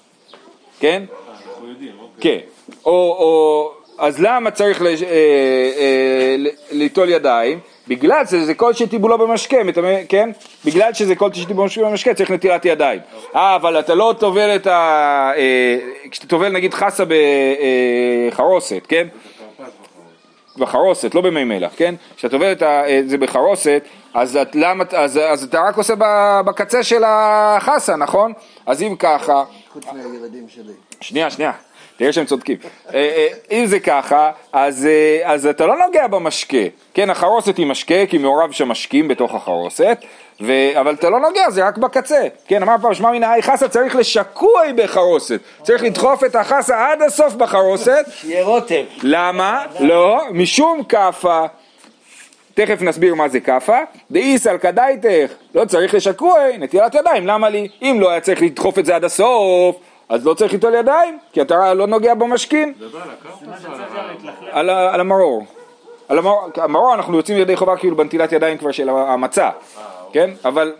כן? 0.79 1.03
אנחנו 1.29 1.69
יודעים, 1.69 1.91
אוקיי. 1.99 2.39
כן. 2.41 2.71
או, 2.85 2.91
או, 2.91 3.71
אז 3.97 4.21
למה 4.21 4.51
צריך 4.51 4.81
אה, 4.81 4.87
אה, 4.87 6.35
ליטול 6.71 7.09
ידיים? 7.09 7.59
בגלל 7.91 8.25
שזה 8.25 8.53
כל 8.53 8.73
שטיבולו 8.73 9.17
במשקה, 9.17 9.57
כן? 10.09 10.29
בגלל 10.65 10.93
שזה 10.93 11.15
כל 11.15 11.33
שטיבולו 11.33 11.67
במשקה 11.85 12.13
צריך 12.13 12.31
נטילת 12.31 12.65
ידיים. 12.65 12.99
אה, 13.35 13.55
אבל 13.55 13.79
אתה 13.79 13.95
לא 13.95 14.15
טובל 14.19 14.55
את 14.55 14.67
ה... 14.67 14.71
אה, 15.37 15.77
כשאתה 16.11 16.27
טובל 16.27 16.49
נגיד 16.49 16.73
חסה 16.73 17.03
בחרוסת, 18.31 18.81
כן? 18.87 19.07
בחרוסת, 20.57 21.15
לא 21.15 21.21
במי 21.21 21.43
מלח, 21.43 21.71
כן? 21.77 21.95
כשאתה 22.17 22.31
טובל 22.31 22.51
את 22.51 22.61
ה- 22.61 22.99
את 22.99 23.09
זה 23.09 23.17
בחרוסת, 23.17 23.83
אז, 24.13 24.37
את, 24.37 24.55
למה, 24.55 24.83
אז, 24.97 25.17
אז 25.17 25.43
אתה 25.43 25.61
רק 25.61 25.77
עושה 25.77 25.93
בקצה 26.45 26.83
של 26.83 27.03
החסה, 27.05 27.95
נכון? 27.95 28.33
אז 28.65 28.81
אם 28.81 28.95
ככה, 28.99 29.43
חוץ 29.73 29.85
מהילדים 29.85 30.45
שלי. 30.49 30.73
שנייה, 31.01 31.29
שנייה, 31.31 31.51
תראה 32.01 32.13
שהם 32.13 32.25
צודקים. 32.25 32.57
אה, 32.93 32.99
אה, 32.99 33.27
אם 33.51 33.65
זה 33.65 33.79
ככה, 33.79 34.31
אז, 34.53 34.85
אה, 34.85 35.33
אז 35.33 35.45
אתה 35.45 35.65
לא 35.65 35.75
נוגע 35.85 36.07
במשקה. 36.07 36.57
כן, 36.93 37.09
החרוסת 37.09 37.57
היא 37.57 37.65
משקה, 37.65 38.05
כי 38.09 38.17
מעורב 38.17 38.51
שם 38.51 38.69
משקים 38.69 39.07
בתוך 39.07 39.35
החרוסת, 39.35 39.97
ו... 40.41 40.51
אבל 40.79 40.93
אתה 40.93 41.09
לא 41.09 41.19
נוגע, 41.19 41.49
זה 41.49 41.67
רק 41.67 41.77
בקצה. 41.77 42.27
כן, 42.47 42.61
אמר 42.61 42.75
פעם, 42.81 42.93
שמע 42.93 43.11
מן 43.11 43.23
האי 43.23 43.41
חסה 43.41 43.67
צריך 43.67 43.95
לשקוע 43.95 44.61
בחרוסת. 44.75 45.39
צריך 45.63 45.83
לדחוף 45.83 46.23
את 46.23 46.35
החסה 46.35 46.91
עד 46.91 47.01
הסוף 47.01 47.33
בחרוסת. 47.33 48.05
שיהיה 48.15 48.43
רוטב. 48.43 48.83
למה? 49.03 49.65
לא, 49.79 50.21
משום 50.31 50.83
כאפה. 50.83 51.45
תכף 52.53 52.81
נסביר 52.81 53.15
מה 53.15 53.29
זה 53.29 53.39
כאפה. 53.39 53.77
דאיסל 54.11 54.57
כדאיתך, 54.57 55.31
לא 55.55 55.65
צריך 55.65 55.93
לשקועי, 55.93 56.57
נטילת 56.57 56.95
ידיים, 56.95 57.27
למה 57.27 57.49
לי? 57.49 57.67
אם 57.81 57.97
לא 57.99 58.09
היה 58.09 58.19
צריך 58.19 58.41
לדחוף 58.41 58.79
את 58.79 58.85
זה 58.85 58.95
עד 58.95 59.03
הסוף, 59.03 59.75
אז 60.11 60.25
לא 60.25 60.33
צריך 60.33 60.53
ליטול 60.53 60.75
ידיים, 60.75 61.17
כי 61.33 61.41
אתה 61.41 61.73
לא 61.73 61.87
נוגע 61.87 62.13
במשכין, 62.13 62.73
על 64.51 64.99
המרור. 64.99 65.45
על 66.09 66.19
המרור, 66.57 66.93
אנחנו 66.93 67.17
יוצאים 67.17 67.37
ידי 67.37 67.55
חובה 67.55 67.77
כאילו 67.77 67.95
בנטילת 67.95 68.31
ידיים 68.31 68.57
כבר 68.57 68.71
של 68.71 68.89
המצה, 68.89 69.49
כן? 70.13 70.29
אבל 70.45 70.73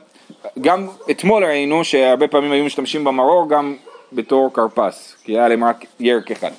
גם 0.61 0.87
אתמול 1.11 1.45
ראינו 1.45 1.83
שהרבה 1.83 2.27
פעמים 2.27 2.51
היו 2.51 2.65
משתמשים 2.65 3.03
במרור 3.03 3.49
גם 3.49 3.75
בתור 4.13 4.53
כרפס, 4.53 5.15
כי 5.23 5.31
היה 5.31 5.47
להם 5.47 5.63
רק 5.63 5.85
ירק 5.99 6.31
אחד. 6.31 6.51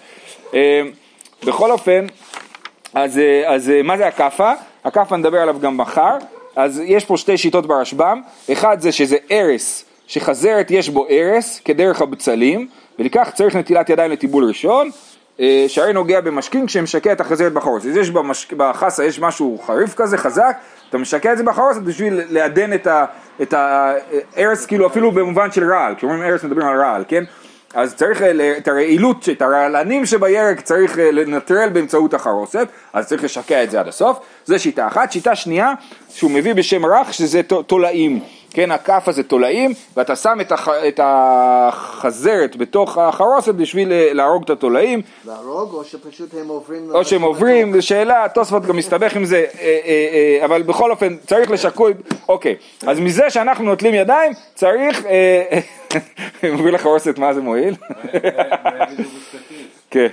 אה, 0.55 0.83
בכל 1.45 1.71
אופן, 1.71 2.07
אז, 2.95 3.19
אה, 3.19 3.57
אה, 3.77 3.83
מה 3.83 3.97
זה 3.97 4.07
הכאפה? 4.07 4.53
הכאפה 4.85 5.17
נדבר 5.17 5.39
עליו 5.39 5.57
גם 5.61 5.77
מחר, 5.77 6.17
אז 6.57 6.83
יש 6.85 7.05
פה 7.05 7.17
שתי 7.17 7.39
שיטות 7.39 7.67
ברשב"ם, 7.67 8.23
אחד 8.53 8.81
זה 8.81 8.93
שזה 8.93 9.17
ארס, 9.31 9.85
שחזרת 10.07 10.71
יש 10.71 10.89
בו 10.89 11.07
ארס 11.11 11.61
כדרך 11.65 12.03
הבצלים, 12.03 12.69
ולכך 12.99 13.31
צריך 13.35 13.57
נטילת 13.57 13.91
ידיים 13.91 14.11
לטיבול 14.11 14.45
ראשון, 14.45 14.91
אה, 15.41 15.65
שהרי 15.69 15.93
נוגע 15.93 16.21
במשקין 16.21 16.67
כשמשקע 16.67 17.13
את 17.13 17.21
החזרת 17.21 17.53
בחורס. 17.53 17.87
אז 17.87 17.97
יש 17.97 18.11
במש... 18.11 18.47
בחסה 18.57 19.05
יש 19.05 19.21
משהו 19.21 19.59
חריף 19.67 19.95
כזה, 19.95 20.19
חזק, 20.19 20.57
אתה 20.91 20.99
משקע 20.99 21.33
את 21.33 21.39
זה 21.39 21.45
בחורס 21.45 21.77
בשביל 21.85 22.21
לעדן 22.31 22.73
את 22.73 22.87
ה- 22.87 23.05
את 23.43 23.55
הארס, 23.57 24.67
כאילו 24.67 24.87
אפילו 24.87 25.13
במובן 25.13 25.53
של 25.53 25.73
רעל, 25.73 25.95
כשאומרים 25.95 26.23
ארס 26.23 26.45
מדברים 26.45 26.67
על 26.67 26.81
רעל, 26.81 27.05
כן? 27.09 27.25
אז 27.75 27.95
צריך 27.95 28.23
אה, 28.23 28.57
את 28.59 28.69
הרעילות, 28.69 29.29
את 29.29 29.43
הרעלנים 29.43 30.07
שבירק 30.07 30.61
צריך 30.61 30.99
אה, 30.99 31.11
לנטרל 31.11 31.69
באמצעות 31.69 32.15
החרוסת, 32.15 32.69
אז 32.93 33.09
צריך 33.09 33.25
לשקע 33.25 33.65
את 33.65 33.71
זה 33.71 33.81
עד 33.81 33.89
הסוף, 33.89 34.19
זה 34.45 34.59
שיטה 34.59 34.87
אחת. 34.87 35.13
שיטה 35.13 35.35
שנייה, 35.35 35.73
שהוא 36.09 36.31
מביא 36.31 36.55
בשם 36.55 36.87
רך, 36.87 37.15
שזה 37.15 37.41
תולעים, 37.67 38.21
כן, 38.53 38.71
הכאפה 38.71 39.13
זה 39.13 39.23
תולעים, 39.23 39.73
ואתה 39.97 40.17
שם 40.17 40.39
את, 40.41 40.53
הח... 40.53 40.69
את 40.69 41.01
החזרת 41.03 42.57
בתוך 42.57 42.99
החרוסת 42.99 43.55
בשביל 43.55 43.93
אה, 43.93 44.13
להרוג 44.13 44.43
את 44.43 44.51
התולעים, 44.51 45.03
להרוג, 45.27 45.75
או 45.75 45.85
שפשוט 45.85 46.35
הם 46.41 46.49
עוברים... 46.49 46.91
או 46.95 47.05
שהם 47.05 47.23
עוברים, 47.23 47.73
זו 47.73 47.87
שאלה, 47.87 48.27
תוספות 48.35 48.67
גם 48.67 48.77
מסתבך 48.77 49.17
עם 49.17 49.25
זה, 49.25 49.37
אה, 49.37 49.45
אה, 49.61 50.39
אה, 50.41 50.45
אבל 50.45 50.63
בכל 50.63 50.91
אופן 50.91 51.17
צריך 51.27 51.51
לשקול, 51.51 51.93
אוקיי, 52.29 52.57
אז 52.87 53.01
מזה 53.01 53.31
שאנחנו 53.31 53.65
נוטלים 53.65 53.95
ידיים, 53.95 54.33
צריך, 54.55 55.05
אומרים 56.53 56.75
לחרוסת 56.75 57.19
מה 57.19 57.35
זה 57.35 57.41
מועיל? 57.41 57.75
כן. 59.91 60.07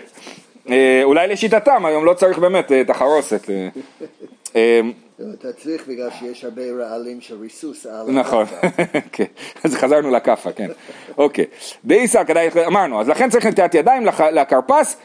אולי 1.03 1.27
לשיטתם 1.27 1.85
היום 1.85 2.05
לא 2.05 2.13
צריך 2.13 2.37
באמת 2.37 2.71
את 2.71 2.89
החרוסת. 2.89 3.49
אתה 5.33 5.53
צריך 5.53 5.87
בגלל 5.87 6.09
שיש 6.19 6.43
הרבה 6.43 6.61
רעלים 6.79 7.21
של 7.21 7.41
ריסוס 7.41 7.85
על... 7.85 8.11
נכון, 8.11 8.45
הקרקע. 8.61 8.99
כן, 9.11 9.23
אז 9.63 9.75
חזרנו 9.75 10.09
לכאפה, 10.09 10.51
כן, 10.51 10.69
אוקיי. 11.17 11.45
דאיסא 11.85 12.23
כדאי, 12.23 12.49
אמרנו, 12.67 13.01
אז 13.01 13.09
לכן 13.09 13.29
צריך 13.29 13.45
נטיית 13.45 13.75
ידיים 13.75 14.05
לכרפס, 14.33 14.97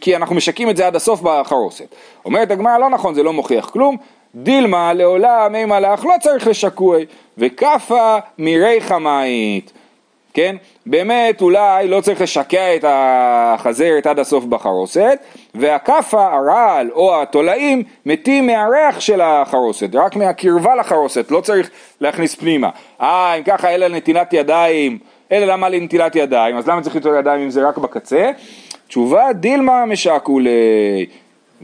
כי 0.00 0.16
אנחנו 0.16 0.34
משקים 0.34 0.70
את 0.70 0.76
זה 0.76 0.86
עד 0.86 0.96
הסוף 0.96 1.20
בחרוסת. 1.22 1.94
אומרת 2.24 2.50
הגמרא, 2.50 2.78
לא 2.78 2.90
נכון, 2.90 3.14
זה 3.14 3.22
לא 3.22 3.32
מוכיח 3.32 3.70
כלום, 3.70 3.96
דילמה 4.34 4.92
לעולם 4.92 5.52
מי 5.52 5.64
מלאך 5.64 6.04
לא 6.04 6.14
צריך 6.20 6.46
לשקועי, 6.46 7.06
וכאפה 7.38 8.18
מירי 8.38 8.80
חמאית. 8.80 9.72
כן? 10.34 10.56
באמת 10.86 11.42
אולי 11.42 11.88
לא 11.88 12.00
צריך 12.00 12.20
לשקע 12.20 12.76
את 12.76 12.84
החזרת 12.88 14.06
עד 14.06 14.18
הסוף 14.18 14.44
בחרוסת, 14.44 15.18
והכאפה, 15.54 16.32
הרעל 16.32 16.90
או 16.92 17.22
התולעים 17.22 17.82
מתים 18.06 18.46
מהריח 18.46 19.00
של 19.00 19.20
החרוסת, 19.20 19.94
רק 19.94 20.16
מהקרבה 20.16 20.74
לחרוסת, 20.74 21.30
לא 21.30 21.40
צריך 21.40 21.70
להכניס 22.00 22.34
פנימה. 22.34 22.70
אה, 23.00 23.34
אם 23.34 23.42
ככה 23.42 23.74
אלא 23.74 23.88
נטילת 23.88 24.32
ידיים, 24.32 24.98
אלא 25.32 25.46
למה 25.46 25.68
לי 25.68 25.80
נטילת 25.80 26.16
ידיים, 26.16 26.56
אז 26.56 26.68
למה 26.68 26.82
צריך 26.82 26.94
ליטול 26.94 27.18
ידיים 27.18 27.40
אם 27.40 27.50
זה 27.50 27.68
רק 27.68 27.78
בקצה? 27.78 28.30
תשובה 28.88 29.32
דילמה 29.32 29.86
משקולי. 29.86 31.06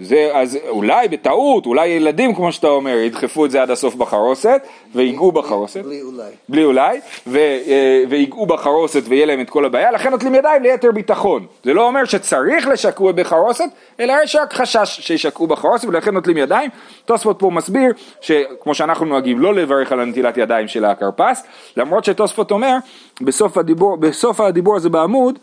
זה, 0.01 0.31
אז 0.35 0.59
אולי 0.69 1.09
בטעות, 1.09 1.67
אולי 1.67 1.89
ילדים 1.89 2.35
כמו 2.35 2.53
שאתה 2.53 2.69
אומר 2.69 2.97
ידחפו 2.97 3.47
את 3.47 3.51
זה 3.51 3.63
עד 3.63 3.71
הסוף 3.71 3.95
בחרוסת 3.95 4.63
ויגעו 4.95 5.33
בחרוסת, 5.33 5.85
בלי 5.85 6.03
אולי. 6.03 6.31
בלי 6.49 6.65
אולי, 6.65 7.01
ו, 7.27 7.39
אה, 7.39 8.03
ויגעו 8.09 8.47
בחרוסת 8.47 9.03
ויהיה 9.09 9.27
להם 9.27 9.41
את 9.41 9.51
כל 9.51 9.65
הבעיה, 9.65 9.91
לכן 9.91 10.11
נוטלים 10.11 10.35
ידיים 10.35 10.63
ליתר 10.63 10.93
ביטחון. 10.93 11.47
זה 11.65 11.75
לא 11.75 11.87
אומר 11.87 12.05
שצריך 12.05 12.69
לשקעו 12.69 13.13
בחרוסת, 13.15 13.65
אלא 14.01 14.15
יש 14.25 14.37
רק 14.37 14.53
חשש 14.53 15.01
שישקעו 15.01 15.47
בחרוסת 15.47 15.89
ולכן 15.89 16.15
נוטלים 16.15 16.37
ידיים. 16.37 16.71
תוספות 17.05 17.39
פה 17.39 17.51
מסביר 17.51 17.93
שכמו 18.21 18.75
שאנחנו 18.75 19.07
נוהגים 19.07 19.39
לא 19.39 19.55
לברך 19.55 19.93
על 19.93 20.01
הנטילת 20.01 20.37
ידיים 20.37 20.69
של 20.69 20.85
הכרפס, 20.85 21.47
למרות 21.77 22.05
שתוספות 22.05 22.51
אומר 22.51 22.77
בסוף 23.21 23.59
הדיבור, 23.59 23.97
בסוף 23.97 24.41
הדיבור 24.41 24.77
הזה 24.77 24.89
בעמוד 24.89 25.39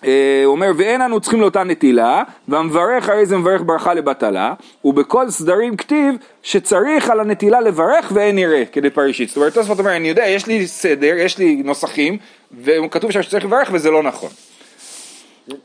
הוא 0.00 0.10
אומר 0.46 0.70
ואין 0.76 1.02
אנו 1.02 1.20
צריכים 1.20 1.40
לאותה 1.40 1.64
נטילה 1.64 2.22
והמברך 2.48 3.08
הרי 3.08 3.26
זה 3.26 3.36
מברך 3.36 3.62
ברכה 3.66 3.94
לבטלה 3.94 4.54
ובכל 4.84 5.30
סדרים 5.30 5.76
כתיב 5.76 6.14
שצריך 6.42 7.10
על 7.10 7.20
הנטילה 7.20 7.60
לברך 7.60 8.12
ואין 8.14 8.38
יראה 8.38 8.64
כדי 8.72 8.90
פרישית 8.90 9.28
זאת 9.28 9.36
אומרת 9.36 9.54
תוספות 9.54 9.78
אומר 9.78 9.96
אני 9.96 10.08
יודע 10.08 10.26
יש 10.26 10.46
לי 10.46 10.66
סדר 10.66 11.14
יש 11.18 11.38
לי 11.38 11.62
נוסחים 11.64 12.18
וכתוב 12.62 13.10
שם 13.10 13.22
שצריך 13.22 13.44
לברך 13.44 13.70
וזה 13.72 13.90
לא 13.90 14.02
נכון 14.02 14.30
אה, 15.50 15.56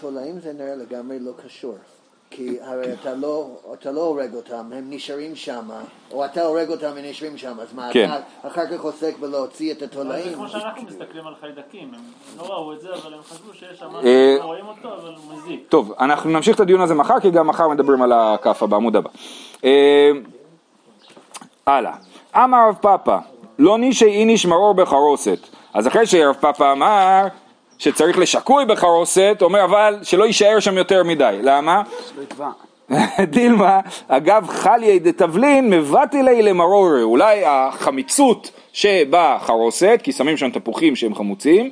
תולעים 0.00 0.40
זה 0.40 0.52
נראה 0.52 0.74
לגמרי 0.74 1.18
לא 1.20 1.32
קשור. 1.46 1.78
כי 2.36 2.56
הרי 2.62 2.92
אתה 2.92 3.14
לא, 3.14 3.46
אתה 3.72 3.92
לא 3.92 4.00
הורג 4.00 4.34
אותם, 4.34 4.54
הם 4.54 4.84
נשארים 4.90 5.36
שם, 5.36 5.70
או 6.12 6.24
אתה 6.24 6.42
הורג 6.42 6.70
אותם 6.70 6.90
והם 6.94 7.04
נשארים 7.04 7.36
שם, 7.36 7.60
אז 7.60 7.74
מה, 7.74 7.88
כן. 7.92 8.04
אתה 8.04 8.48
אחר 8.48 8.66
כך 8.66 8.80
עוסק 8.80 9.18
בלהוציא 9.18 9.72
את 9.72 9.78
זה 9.78 9.84
התולעים? 9.84 10.34
כמו 10.34 10.48
שאנחנו 10.48 10.82
מסתכלים 10.82 11.26
על 11.26 11.34
חיידקים, 11.40 11.90
הם 11.94 12.00
לא 12.38 12.42
ראו 12.42 12.72
את 12.72 12.80
זה, 12.80 12.88
אבל 12.94 13.14
הם 13.14 13.22
חשבו 13.22 13.54
שיש 13.54 13.78
שם 13.78 13.86
אה, 13.94 14.34
משהו, 14.36 14.46
רואים 14.46 14.66
אותו, 14.66 14.94
אבל 14.94 15.08
הוא 15.08 15.38
מזיק. 15.38 15.60
טוב 15.68 15.92
אנחנו 16.00 16.30
נמשיך 16.30 16.54
את 16.54 16.60
הדיון 16.60 16.80
הזה 16.80 16.94
מחר 16.94 17.20
כי 17.20 17.30
גם 17.30 17.46
מחר 17.46 17.68
מדברים 17.68 18.02
על 18.02 18.12
הכאפה 18.12 18.66
בעמוד 18.66 18.96
הבא 18.96 19.10
אה, 19.64 20.10
הלאה 21.66 21.92
אמר 22.36 22.68
רב 22.68 22.76
פאפא 22.80 23.18
לא 23.58 23.78
נישי 23.78 24.04
איניש 24.04 24.46
מרור 24.46 24.74
בחרוסת 24.74 25.38
אז 25.74 25.88
אחרי 25.88 26.06
שרב 26.06 26.36
פאפא 26.40 26.72
אמר 26.72 27.26
שצריך 27.78 28.18
לשקוי 28.18 28.64
בחרוסת, 28.64 29.38
אומר 29.42 29.64
אבל 29.64 29.98
שלא 30.02 30.24
יישאר 30.24 30.60
שם 30.60 30.78
יותר 30.78 31.02
מדי, 31.04 31.38
למה? 31.42 31.82
דילמה, 33.30 33.80
אגב 34.08 34.46
חליה 34.48 34.98
דתבלין 34.98 35.70
מבטלי 35.70 36.42
למרורי, 36.42 37.02
אולי 37.02 37.42
החמיצות 37.46 38.50
שבחרוסת, 38.72 40.00
כי 40.02 40.12
שמים 40.12 40.36
שם 40.36 40.50
תפוחים 40.50 40.96
שהם 40.96 41.14
חמוצים, 41.14 41.70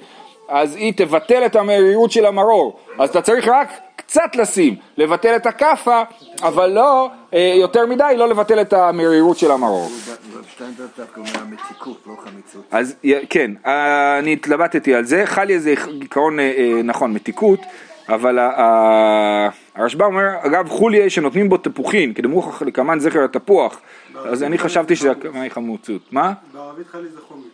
אז 0.48 0.76
היא 0.76 0.92
תבטל 0.96 1.46
את 1.46 1.56
המרירות 1.56 2.12
של 2.12 2.26
המרור, 2.26 2.76
אז 2.98 3.10
אתה 3.10 3.22
צריך 3.22 3.48
רק 3.48 3.68
קצת 4.12 4.36
לשים, 4.36 4.76
לבטל 4.96 5.36
את 5.36 5.46
הכאפה, 5.46 6.02
אבל 6.42 6.70
לא 6.70 7.10
אה, 7.34 7.54
יותר 7.56 7.86
מדי, 7.86 8.14
לא 8.16 8.28
לבטל 8.28 8.60
את 8.60 8.72
המרירות 8.72 9.38
של 9.38 9.50
המרור. 9.50 9.90
רב 10.34 10.44
שטיינזרט 10.54 10.90
דווקא 10.98 11.20
אומר 11.20 11.30
מתיקות, 11.50 12.04
לא 12.06 12.12
חמיצות. 12.24 12.62
אז 12.70 12.94
כן, 13.30 13.50
אה, 13.66 14.18
אני 14.18 14.32
התלבטתי 14.32 14.94
על 14.94 15.04
זה, 15.04 15.22
חליה 15.26 15.58
זה 15.58 15.74
עיקרון 16.00 16.40
אה, 16.40 16.80
נכון, 16.84 17.12
מתיקות, 17.12 17.60
אבל 18.08 18.38
הרשב"א 19.76 20.04
אומר, 20.04 20.28
אגב 20.46 20.68
חוליה 20.68 21.10
שנותנים 21.10 21.48
בו 21.48 21.56
תפוחין, 21.56 22.14
כדמוך 22.14 22.62
לקמן 22.66 22.98
זכר 22.98 23.24
התפוח, 23.24 23.80
אז 24.14 24.42
אני 24.42 24.58
חשבתי 24.58 24.96
שזה 24.96 25.10
חמוצות, 25.48 26.02
מה? 26.10 26.32
בערבית 26.52 26.86
חלי 26.86 27.08
זה 27.08 27.20
חומץ. 27.28 27.44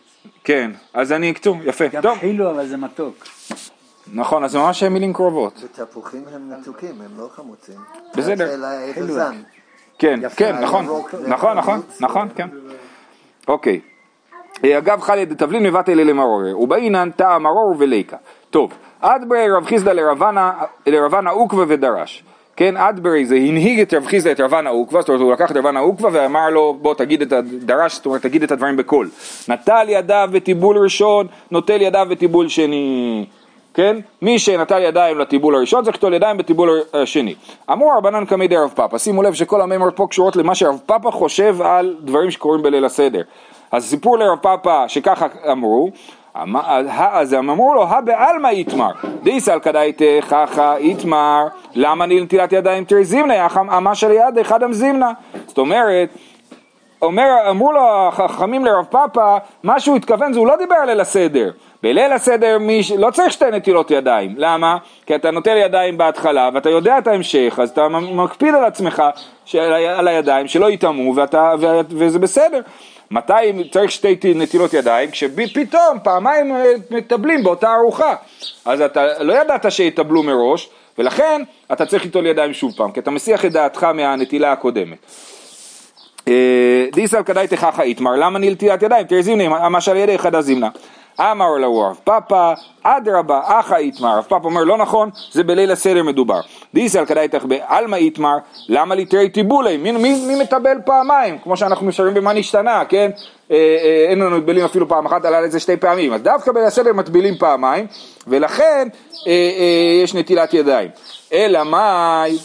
כן, 0.43 0.71
אז 0.93 1.11
אני 1.11 1.31
אקצור, 1.31 1.57
יפה, 1.65 1.87
גם 1.87 2.01
טוב, 2.01 2.17
חילו 2.17 2.51
אבל 2.51 2.67
זה 2.67 2.77
מתוק. 2.77 3.25
נכון, 4.13 4.43
אז 4.43 4.51
זה 4.51 4.59
ממש 4.59 4.83
מילים 4.83 5.13
קרובות, 5.13 5.63
ותפוחים 5.63 6.23
הם 6.33 6.51
מתוקים, 6.59 6.89
הם 6.89 7.11
לא 7.17 7.29
חמוצים. 7.35 7.75
בסדר. 8.15 8.49
כן, 9.99 10.19
כן, 10.35 10.55
נכון, 10.61 10.85
נכון, 11.27 11.57
נכון. 11.57 11.81
נכון, 11.99 12.27
כן, 12.35 12.47
אוקיי. 13.47 13.79
אה, 14.63 14.77
אגב 14.77 15.01
חליה 15.01 15.25
דתבלין 15.25 15.63
מבטל 15.63 15.93
למרור, 15.93 16.61
ובאינן 16.63 17.11
טעם 17.11 17.43
מרור 17.43 17.75
וליקה. 17.79 18.17
טוב, 18.49 18.71
אדברי 19.01 19.51
רב 19.51 19.65
חיסדא 19.65 19.91
לרבנה, 20.87 21.29
עוקווה 21.29 21.65
ודרש. 21.67 22.23
כן, 22.55 22.77
אדברי 22.77 23.25
זה 23.25 23.35
הנהיג 23.35 23.79
את 23.79 23.93
רב 23.93 24.05
חיסדא 24.05 24.31
את 24.31 24.39
רבנה 24.39 24.69
עוקווה, 24.69 25.01
זאת 25.01 25.09
אומרת 25.09 25.21
הוא 25.21 25.33
לקח 25.33 25.51
את 25.51 25.57
רבנה 25.57 25.79
עוקווה 25.79 26.09
ואמר 26.13 26.49
לו 26.49 26.77
בוא 26.81 26.93
תגיד 26.93 27.21
את 27.21 27.31
הדרש, 27.31 27.95
זאת 27.95 28.05
אומרת 28.05 28.21
תגיד 28.21 28.43
את 28.43 28.51
הדברים 28.51 28.77
בקול. 28.77 29.09
נטל 29.47 29.85
ידיו 29.87 30.29
בטיבול 30.31 30.77
ראשון, 30.77 31.27
נוטל 31.51 31.81
ידיו 31.81 32.07
בטיבול 32.09 32.47
שני. 32.47 33.25
כן? 33.73 33.97
מי 34.21 34.39
שנטל 34.39 34.81
ידיים 34.81 35.19
לטיבול 35.19 35.55
הראשון 35.55 35.83
צריך 35.83 35.95
לטול 35.95 36.13
ידיים 36.13 36.37
בטיבול 36.37 36.81
השני. 36.93 37.35
אמרו 37.71 37.91
רבנן 37.97 38.25
קמי 38.25 38.47
דרב 38.47 38.71
פאפא, 38.75 38.97
שימו 38.97 39.23
לב 39.23 39.33
שכל 39.33 39.61
המימות 39.61 39.95
פה 39.95 40.07
קשורות 40.09 40.35
למה 40.35 40.55
שרב 40.55 40.79
פאפא 40.85 41.11
חושב 41.11 41.61
על 41.61 41.95
דברים 42.01 42.31
שקורים 42.31 42.61
בליל 42.61 42.85
הסדר. 42.85 43.21
אז 43.71 43.85
סיפור 43.85 44.17
לרב 44.17 44.37
פאפא 44.41 44.87
שככה 44.87 45.27
אמרו, 45.51 45.91
אמ- 46.43 46.55
אז 47.11 47.33
הם 47.33 47.49
אמרו 47.49 47.73
לו, 47.73 47.83
הבעלמא 47.83 48.47
איתמר, 48.47 48.91
דיסל 49.23 49.59
כדאיתך 49.59 50.25
חכה 50.27 50.75
איתמר, 50.77 51.47
למה 51.75 52.05
נטילת 52.05 52.53
ידיים 52.53 52.83
תרי 52.83 53.03
זימנה, 53.03 53.47
אמה 53.77 53.95
של 53.95 54.11
יד 54.11 54.37
אחד 54.41 54.63
המזימנה. 54.63 55.11
זאת 55.47 55.57
אומרת, 55.57 56.09
אומר, 57.01 57.29
אמרו 57.49 57.71
לו 57.71 58.07
החכמים 58.07 58.65
לרב 58.65 58.85
פאפא, 58.89 59.37
מה 59.63 59.79
שהוא 59.79 59.97
התכוון 59.97 60.33
זה 60.33 60.39
הוא 60.39 60.47
לא 60.47 60.55
דיבר 60.55 60.75
על 60.75 60.89
ליל 60.89 60.99
הסדר. 60.99 61.51
בליל 61.83 62.11
הסדר 62.11 62.57
מי 62.59 62.83
ש... 62.83 62.91
לא 62.91 63.11
צריך 63.11 63.33
שתי 63.33 63.45
נטילות 63.51 63.91
ידיים, 63.91 64.35
למה? 64.37 64.77
כי 65.05 65.15
אתה 65.15 65.31
נוטל 65.31 65.57
ידיים 65.57 65.97
בהתחלה 65.97 66.49
ואתה 66.53 66.69
יודע 66.69 66.97
את 66.97 67.07
ההמשך, 67.07 67.59
אז 67.61 67.69
אתה 67.69 67.87
מקפיד 67.87 68.55
על 68.55 68.65
עצמך, 68.65 69.03
של... 69.45 69.59
על 69.97 70.07
הידיים, 70.07 70.47
שלא 70.47 70.71
יטמעו 70.71 71.15
ואתה... 71.15 71.53
ו... 71.59 71.65
וזה 71.89 72.19
בסדר. 72.19 72.61
מתי 73.11 73.69
צריך 73.71 73.91
שתי 73.91 74.33
נטילות 74.35 74.73
ידיים? 74.73 75.11
כשפתאום 75.11 75.97
פעמיים 76.03 76.55
אה, 76.55 76.73
מטבלים 76.91 77.43
באותה 77.43 77.75
ארוחה. 77.75 78.15
אז 78.65 78.81
אתה 78.81 79.23
לא 79.23 79.33
ידעת 79.33 79.71
שיטבלו 79.71 80.23
מראש, 80.23 80.69
ולכן 80.97 81.41
אתה 81.71 81.85
צריך 81.85 82.03
ליטול 82.03 82.25
ידיים 82.25 82.53
שוב 82.53 82.73
פעם, 82.77 82.91
כי 82.91 82.99
אתה 82.99 83.11
מסיח 83.11 83.45
את 83.45 83.51
דעתך 83.51 83.83
מהנטילה 83.83 84.51
הקודמת. 84.51 84.97
אה, 86.29 86.85
דיסל 86.93 87.23
כדאי 87.23 87.47
תככה 87.47 87.83
איתמר, 87.83 88.11
למה 88.15 88.39
נלטילת 88.39 88.83
ידיים? 88.83 89.05
תראה 89.07 89.21
זימנה, 89.21 89.69
מה 89.69 89.81
שעל 89.81 89.97
ידי 89.97 90.15
אחד 90.15 90.35
הזימנה. 90.35 90.69
אמר 91.19 91.57
לו 91.57 91.81
רב 91.81 91.97
פאפא, 92.03 92.53
אדרבה, 92.83 93.41
אחא 93.43 93.75
איתמר, 93.75 94.17
רב 94.17 94.23
פאפא 94.23 94.45
אומר 94.45 94.63
לא 94.63 94.77
נכון, 94.77 95.09
זה 95.31 95.43
בליל 95.43 95.71
הסדר 95.71 96.03
מדובר. 96.03 96.39
דיסל 96.73 97.05
כדאי 97.05 97.27
תך 97.27 97.45
בעלמא 97.45 97.95
איתמר, 97.95 98.37
למה 98.67 98.95
ליטרי 98.95 99.29
טיבולי, 99.29 99.77
מי, 99.77 99.91
מי, 99.91 100.25
מי 100.27 100.41
מטבל 100.41 100.77
פעמיים, 100.85 101.37
כמו 101.43 101.57
שאנחנו 101.57 101.85
משרים 101.85 102.13
במה 102.13 102.33
נשתנה, 102.33 102.85
כן? 102.89 103.11
אה, 103.51 103.55
אה, 103.55 104.05
אין 104.09 104.19
לנו 104.19 104.37
מטבלים 104.37 104.65
אפילו 104.65 104.87
פעם 104.87 105.05
אחת, 105.05 105.25
עלה 105.25 105.41
לזה 105.41 105.59
שתי 105.59 105.77
פעמים, 105.77 106.13
אז 106.13 106.21
דווקא 106.21 106.51
בליל 106.51 106.65
הסדר 106.65 106.93
מטבילים 106.93 107.37
פעמיים, 107.37 107.87
ולכן 108.27 108.87
אה, 109.27 109.31
אה, 109.31 110.03
יש 110.03 110.15
נטילת 110.15 110.53
ידיים. 110.53 110.89
אלא 111.33 111.63
מאי? 111.63 112.37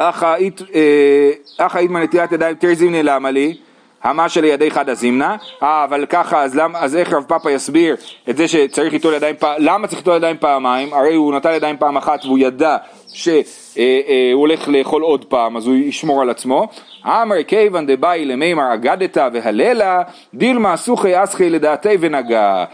אחא 0.00 1.78
איתמר 1.78 2.00
נטילת 2.00 2.32
ידיים 2.32 2.54
תרי 2.54 2.74
זימנה 2.74 3.02
למה 3.02 3.30
לי? 3.30 3.56
המה 4.02 4.28
שלידי 4.28 4.70
חד 4.70 4.88
הזימנה, 4.88 5.36
אה 5.62 5.84
אבל 5.84 6.06
ככה 6.06 6.42
אז, 6.42 6.56
למ, 6.56 6.76
אז 6.76 6.96
איך 6.96 7.12
רב 7.12 7.24
פאפא 7.28 7.48
יסביר 7.48 7.96
את 8.30 8.36
זה 8.36 8.48
שצריך 8.48 8.92
ליטול 8.92 9.14
ידיים 9.14 9.36
פעם, 9.38 9.54
למה 9.58 9.86
צריך 9.86 10.00
ליטול 10.00 10.16
ידיים 10.16 10.36
פעמיים? 10.40 10.92
הרי 10.92 11.14
הוא 11.14 11.34
נטל 11.34 11.52
ידיים 11.52 11.76
פעם 11.76 11.96
אחת 11.96 12.24
והוא 12.24 12.38
ידע 12.38 12.76
שהוא 13.12 13.36
אה, 13.78 14.00
אה, 14.08 14.30
הולך 14.32 14.68
לאכול 14.68 15.02
עוד 15.02 15.24
פעם 15.24 15.56
אז 15.56 15.66
הוא 15.66 15.74
ישמור 15.74 16.22
על 16.22 16.30
עצמו. 16.30 16.68
אמר 17.06 17.42
כיוון 17.46 17.86
דבאי 17.86 18.24
למימר 18.24 18.74
אגדתא 18.74 19.28
והללה 19.32 20.02
דילמה 20.34 20.76
סוכי 20.76 21.22
אסכי 21.22 21.50
לדעתי 21.50 21.96
ונגע 22.00 22.64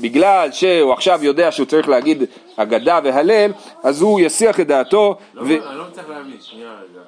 בגלל 0.00 0.52
שהוא 0.52 0.92
עכשיו 0.92 1.24
יודע 1.24 1.52
שהוא 1.52 1.66
צריך 1.66 1.88
להגיד 1.88 2.22
אגדה 2.56 3.00
והלל, 3.04 3.52
אז 3.82 4.02
הוא 4.02 4.20
יסיח 4.20 4.60
את 4.60 4.66
דעתו. 4.66 5.16
לא, 5.34 5.42
ו... 5.42 5.44
אני 5.44 5.78
לא 5.78 5.84
מצליח 5.90 6.08
להבין, 6.08 6.36
שנייה 6.40 6.70
רגע. 6.70 7.00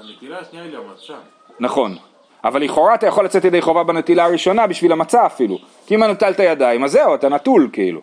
הנטילה 0.00 0.38
השנייה 0.38 0.64
היא 0.64 0.72
למצה. 0.72 1.14
נכון. 1.60 1.96
אבל 2.44 2.62
לכאורה 2.62 2.94
אתה 2.94 3.06
יכול 3.06 3.24
לצאת 3.24 3.44
ידי 3.44 3.62
חובה 3.62 3.82
בנטילה 3.82 4.24
הראשונה 4.24 4.66
בשביל 4.66 4.92
המצה 4.92 5.26
אפילו. 5.26 5.58
כי 5.86 5.94
אם 5.94 6.04
נטלת 6.04 6.38
ידיים, 6.38 6.84
אז 6.84 6.90
זהו, 6.92 7.14
אתה 7.14 7.28
נטול 7.28 7.70
כאילו. 7.72 8.00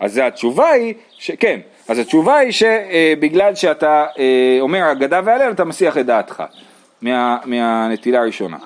אז 0.00 0.20
התשובה 0.24 0.68
היא, 0.68 0.94
ש... 1.18 1.30
כן, 1.30 1.60
אז 1.88 1.98
התשובה 1.98 2.36
היא 2.36 2.52
שבגלל 2.52 3.54
שאתה 3.54 4.06
אה, 4.18 4.56
אומר 4.60 4.92
אגדה 4.92 5.20
והלל, 5.24 5.50
אתה 5.52 5.64
מסיח 5.64 5.98
את 5.98 6.06
דעתך 6.06 6.42
מה, 7.02 7.36
מהנטילה 7.44 8.20
הראשונה. 8.20 8.56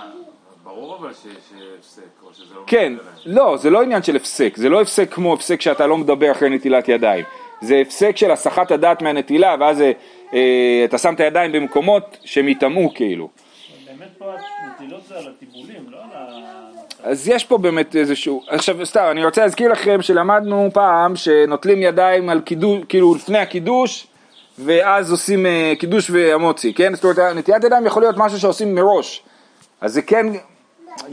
ברור 0.64 0.96
אבל 1.00 1.12
ש- 1.12 1.16
שהפסק, 1.22 2.02
או 2.22 2.34
שזה 2.34 2.43
לא... 2.43 2.43
כן. 2.66 2.92
לא, 3.26 3.56
זה 3.56 3.70
לא 3.70 3.82
עניין 3.82 4.02
של 4.02 4.16
הפסק, 4.16 4.56
זה 4.56 4.68
לא 4.68 4.80
הפסק 4.80 5.12
כמו 5.12 5.34
הפסק 5.34 5.60
שאתה 5.60 5.86
לא 5.86 5.96
מדבר 5.96 6.32
אחרי 6.32 6.50
נטילת 6.50 6.88
ידיים. 6.88 7.24
זה 7.60 7.76
הפסק 7.76 8.16
של 8.16 8.30
הסחת 8.30 8.70
הדעת 8.70 9.02
מהנטילה, 9.02 9.56
ואז 9.60 9.80
אה, 9.80 9.92
אה, 10.34 10.82
אתה 10.84 10.98
שם 10.98 11.14
את 11.14 11.20
הידיים 11.20 11.52
במקומות 11.52 12.16
שהם 12.24 12.48
יטמעו 12.48 12.94
כאילו. 12.94 13.28
באמת 13.86 14.08
פה 14.18 14.32
הנטילות 14.62 15.02
זה 15.08 15.14
על 15.18 15.24
הטיבולים, 15.28 15.84
לא 15.90 15.96
על 15.96 16.10
ה... 16.14 16.54
אז 17.02 17.28
יש 17.28 17.44
פה 17.44 17.58
באמת 17.58 17.96
איזשהו, 17.96 18.42
עכשיו 18.48 18.86
סתם, 18.86 19.06
אני 19.10 19.24
רוצה 19.24 19.42
להזכיר 19.42 19.72
לכם 19.72 20.02
שלמדנו 20.02 20.70
פעם 20.72 21.16
שנוטלים 21.16 21.82
ידיים 21.82 22.28
על 22.28 22.40
קידוש, 22.40 22.80
כאילו 22.88 23.14
לפני 23.14 23.38
הקידוש, 23.38 24.06
ואז 24.58 25.10
עושים 25.10 25.46
אה, 25.46 25.72
קידוש 25.78 26.10
והמוצי, 26.10 26.74
כן? 26.74 26.94
זאת 26.94 27.04
אומרת, 27.04 27.18
נטיית 27.18 27.64
ידיים 27.64 27.86
יכול 27.86 28.02
להיות 28.02 28.16
משהו 28.18 28.38
שעושים 28.38 28.74
מראש. 28.74 29.22
אז 29.80 29.92
זה 29.92 30.02
כן, 30.02 30.26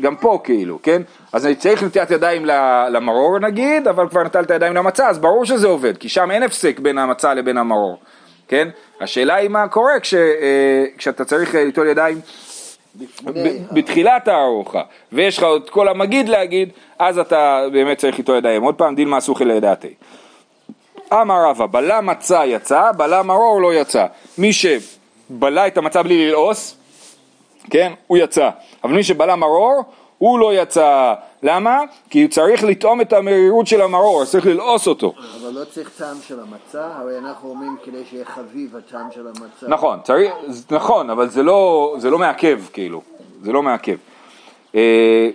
גם 0.02 0.16
פה 0.16 0.40
כאילו, 0.44 0.80
כן? 0.84 1.02
אז 1.34 1.46
אני 1.46 1.56
צריך 1.56 1.84
נטיית 1.84 2.12
ידיים 2.12 2.46
למרור 2.90 3.40
נגיד, 3.40 3.88
אבל 3.88 4.10
כבר 4.10 4.24
נטלת 4.24 4.50
ידיים 4.50 4.74
למצה, 4.74 5.08
אז 5.10 5.20
ברור 5.20 5.46
שזה 5.46 5.68
עובד, 5.68 5.98
כי 5.98 6.10
שם 6.10 6.32
אין 6.32 6.44
הפסק 6.44 6.80
בין 6.80 6.98
המצה 6.98 7.34
לבין 7.34 7.58
המרור, 7.58 8.00
כן? 8.48 8.70
השאלה 9.02 9.36
היא 9.36 9.50
מה 9.50 9.68
קורה 9.68 10.00
כש, 10.00 10.14
אה, 10.14 10.86
כשאתה 10.98 11.26
צריך 11.26 11.56
אה, 11.56 11.64
ליטול 11.64 11.88
ידיים 11.88 12.22
בתחילת 13.72 14.28
הארוחה, 14.28 14.82
ויש 15.12 15.38
לך 15.38 15.46
את 15.64 15.70
כל 15.70 15.88
המגיד 15.88 16.30
להגיד, 16.30 16.70
אז 17.00 17.20
אתה 17.20 17.66
באמת 17.72 17.98
צריך 17.98 18.18
ליטול 18.18 18.38
ידיים. 18.38 18.64
עוד 18.64 18.76
פעם, 18.76 18.96
דילמה 18.96 19.20
סוכי 19.20 19.46
לידעתי. 19.46 19.94
אמר 21.14 21.46
רבא, 21.50 21.66
בלע 21.66 22.02
מצה 22.02 22.46
יצא, 22.46 22.92
בלע 22.98 23.22
מרור 23.22 23.62
לא 23.62 23.74
יצא. 23.74 24.06
מי 24.38 24.52
שבלע 24.54 25.68
את 25.68 25.78
המצה 25.78 26.04
בלי 26.04 26.28
ללעוס, 26.28 26.78
כן, 27.70 27.94
הוא 28.08 28.18
יצא. 28.18 28.50
אבל 28.84 28.94
מי 28.94 29.04
שבלע 29.04 29.36
מרור, 29.36 29.84
הוא 30.18 30.40
לא 30.40 30.54
יצא. 30.54 31.14
למה? 31.44 31.82
כי 32.10 32.22
הוא 32.22 32.30
צריך 32.32 32.64
לטעום 32.64 33.02
את 33.02 33.14
המרירות 33.14 33.68
של 33.68 33.82
המרור, 33.82 34.26
צריך 34.26 34.46
ללעוס 34.46 34.88
אותו. 34.88 35.14
אבל 35.42 35.60
לא 35.60 35.66
צריך 35.66 35.90
טעם 35.98 36.18
של 36.28 36.40
המצה, 36.40 36.88
הרי 36.96 37.18
אנחנו 37.18 37.50
אומרים 37.50 37.76
כדי 37.84 38.06
שיהיה 38.10 38.26
חביב 38.26 38.76
הטעם 38.76 39.12
של 39.12 39.28
המצה. 39.28 39.68
נכון, 39.68 40.00
צריך, 40.04 40.32
נכון, 40.72 41.10
אבל 41.10 41.30
זה 41.30 41.44
לא, 41.44 41.96
זה 41.98 42.10
לא 42.10 42.20
מעכב, 42.20 42.60
כאילו, 42.74 43.02
זה 43.44 43.52
לא 43.52 43.64
מעכב. 43.64 43.96
אה, 44.76 45.30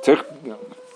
צריך, 0.00 0.22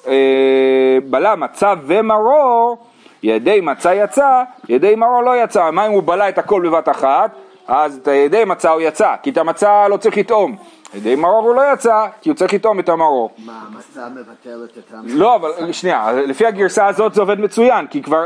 אה, 0.07 0.99
בלע 1.11 1.35
מצה 1.35 1.75
ומרור, 1.87 2.77
ידי 3.23 3.61
מצה 3.61 3.95
יצא, 3.95 4.43
ידי 4.69 4.95
מרור 4.95 5.23
לא 5.23 5.43
יצא. 5.43 5.71
מה 5.71 5.87
אם 5.87 5.93
הוא 5.93 6.03
בלע 6.03 6.29
את 6.29 6.39
הכל 6.39 6.69
בבת 6.69 6.89
אחת? 6.89 7.31
אז 7.69 7.99
את 8.03 8.09
ידי 8.09 8.45
מצה 8.45 8.71
הוא 8.71 8.81
יצא, 8.81 9.15
כי 9.23 9.31
את 9.31 9.39
המצה 9.39 9.89
לא 9.89 9.97
צריך 9.97 10.19
לטעום. 10.19 10.57
ידי 10.95 11.15
מרור 11.15 11.47
הוא 11.49 11.55
לא 11.55 11.73
יצא, 11.73 12.07
כי 12.21 12.29
הוא 12.29 12.37
צריך 12.37 12.55
לטעום 12.55 12.81
את 12.81 12.89
המרור. 12.89 13.31
מה, 13.39 13.63
המצה 13.67 14.09
מבטלת 14.09 14.79
את 14.79 14.89
של 15.09 15.19
לא, 15.19 15.37
אבל 15.37 15.73
שנייה, 15.73 16.13
לפי 16.13 16.47
הגרסה 16.47 16.87
הזאת 16.87 17.15
זה 17.15 17.21
עובד 17.21 17.41
מצוין, 17.41 17.87
כי 17.87 18.03
כבר 18.03 18.25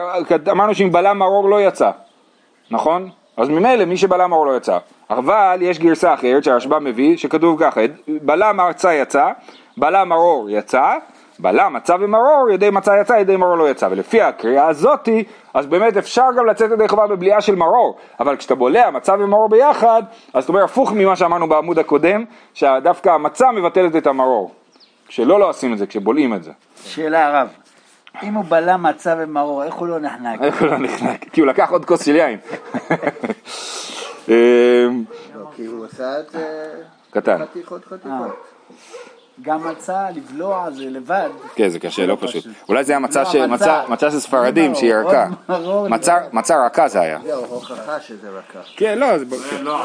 אמרנו 0.50 0.74
שאם 0.74 0.92
בלע 0.92 1.12
מרור 1.12 1.48
לא 1.48 1.62
יצא, 1.62 1.90
נכון? 2.70 3.10
אז 3.36 3.48
ממילא 3.48 3.84
מי 3.84 3.96
שבלע 3.96 4.26
מרור 4.26 4.46
לא 4.46 4.56
יצא. 4.56 4.78
אבל 5.10 5.58
יש 5.60 5.78
גרסה 5.78 6.14
אחרת 6.14 6.44
שהרשב"א 6.44 6.78
מביא, 6.78 7.16
שכתוב 7.16 7.60
ככה, 7.60 7.80
בלע 8.08 8.52
מצה 8.52 8.94
יצא, 8.94 9.30
בלע 9.76 10.04
מרור 10.04 10.50
יצא, 10.50 10.94
בלע 11.42 11.68
מצה 11.68 11.94
ומרור, 12.00 12.50
ידי 12.52 12.70
מצה 12.70 13.00
יצא, 13.00 13.12
ידי 13.12 13.36
מרור 13.36 13.56
לא 13.56 13.70
יצא. 13.70 13.88
ולפי 13.90 14.22
הקריאה 14.22 14.68
הזאתי, 14.68 15.24
אז 15.54 15.66
באמת 15.66 15.96
אפשר 15.96 16.26
גם 16.36 16.46
לצאת 16.46 16.70
ידי 16.70 16.88
חובה 16.88 17.06
בבליעה 17.06 17.40
של 17.40 17.54
מרור, 17.54 17.96
אבל 18.20 18.36
כשאתה 18.36 18.54
בולע 18.54 18.90
מצה 18.90 19.14
ומרור 19.18 19.48
ביחד, 19.48 20.02
אז 20.34 20.44
אתה 20.44 20.52
אומר 20.52 20.64
הפוך 20.64 20.92
ממה 20.92 21.16
שאמרנו 21.16 21.48
בעמוד 21.48 21.78
הקודם, 21.78 22.24
שדווקא 22.54 23.08
המצה 23.08 23.50
מבטלת 23.50 23.96
את 23.96 24.06
המרור. 24.06 24.50
כשלא 25.08 25.40
לא 25.40 25.48
עושים 25.48 25.72
את 25.72 25.78
זה, 25.78 25.86
כשבולעים 25.86 26.34
את 26.34 26.42
זה. 26.42 26.52
שאלה 26.84 27.26
הרב, 27.26 27.48
אם 28.22 28.34
הוא 28.34 28.44
בלע 28.48 28.76
מצה 28.76 29.14
ומרור, 29.18 29.64
איך 29.64 29.74
הוא 29.74 29.88
לא 29.88 29.98
נחנק? 29.98 30.42
איך 30.42 30.60
הוא 30.60 30.68
לא 30.68 30.78
נחנק? 30.78 31.24
כי 31.32 31.40
הוא 31.40 31.48
לקח 31.48 31.70
עוד 31.70 31.84
כוס 31.84 32.04
של 32.04 32.16
יין. 32.16 32.38
אמ, 34.28 34.34
לא, 35.34 35.44
כי 35.56 35.66
הוא 35.66 35.84
עשה 35.84 36.20
את 36.20 36.30
זה 36.30 36.70
קטן. 37.10 37.38
חתיכות 37.42 37.82
אה. 37.92 37.98
חתיכות. 37.98 38.46
גם 39.42 39.68
מצה, 39.68 40.06
לבלוע 40.14 40.70
זה 40.70 40.84
לבד. 40.90 41.28
כן, 41.54 41.68
זה 41.68 41.78
קשה, 41.78 42.06
לא 42.06 42.16
פשוט. 42.20 42.44
אולי 42.68 42.84
זה 42.84 42.92
היה 42.92 42.98
מצה 42.98 43.22
לא, 43.22 44.10
של 44.10 44.20
ספרדים 44.20 44.74
שהיא 44.74 44.94
עוד 44.94 45.06
ערכה. 45.06 45.26
מרור 45.48 45.88
מצה- 46.32 46.66
רכה 46.66 46.88
זה 46.88 47.00
היה. 47.00 47.18
זהו, 47.26 47.44
הוכחה 47.44 48.00
שזה 48.00 48.28
רכה. 48.28 48.58
כן, 48.76 48.98
לא, 48.98 49.18
זה... 49.18 49.24
לא, 49.62 49.80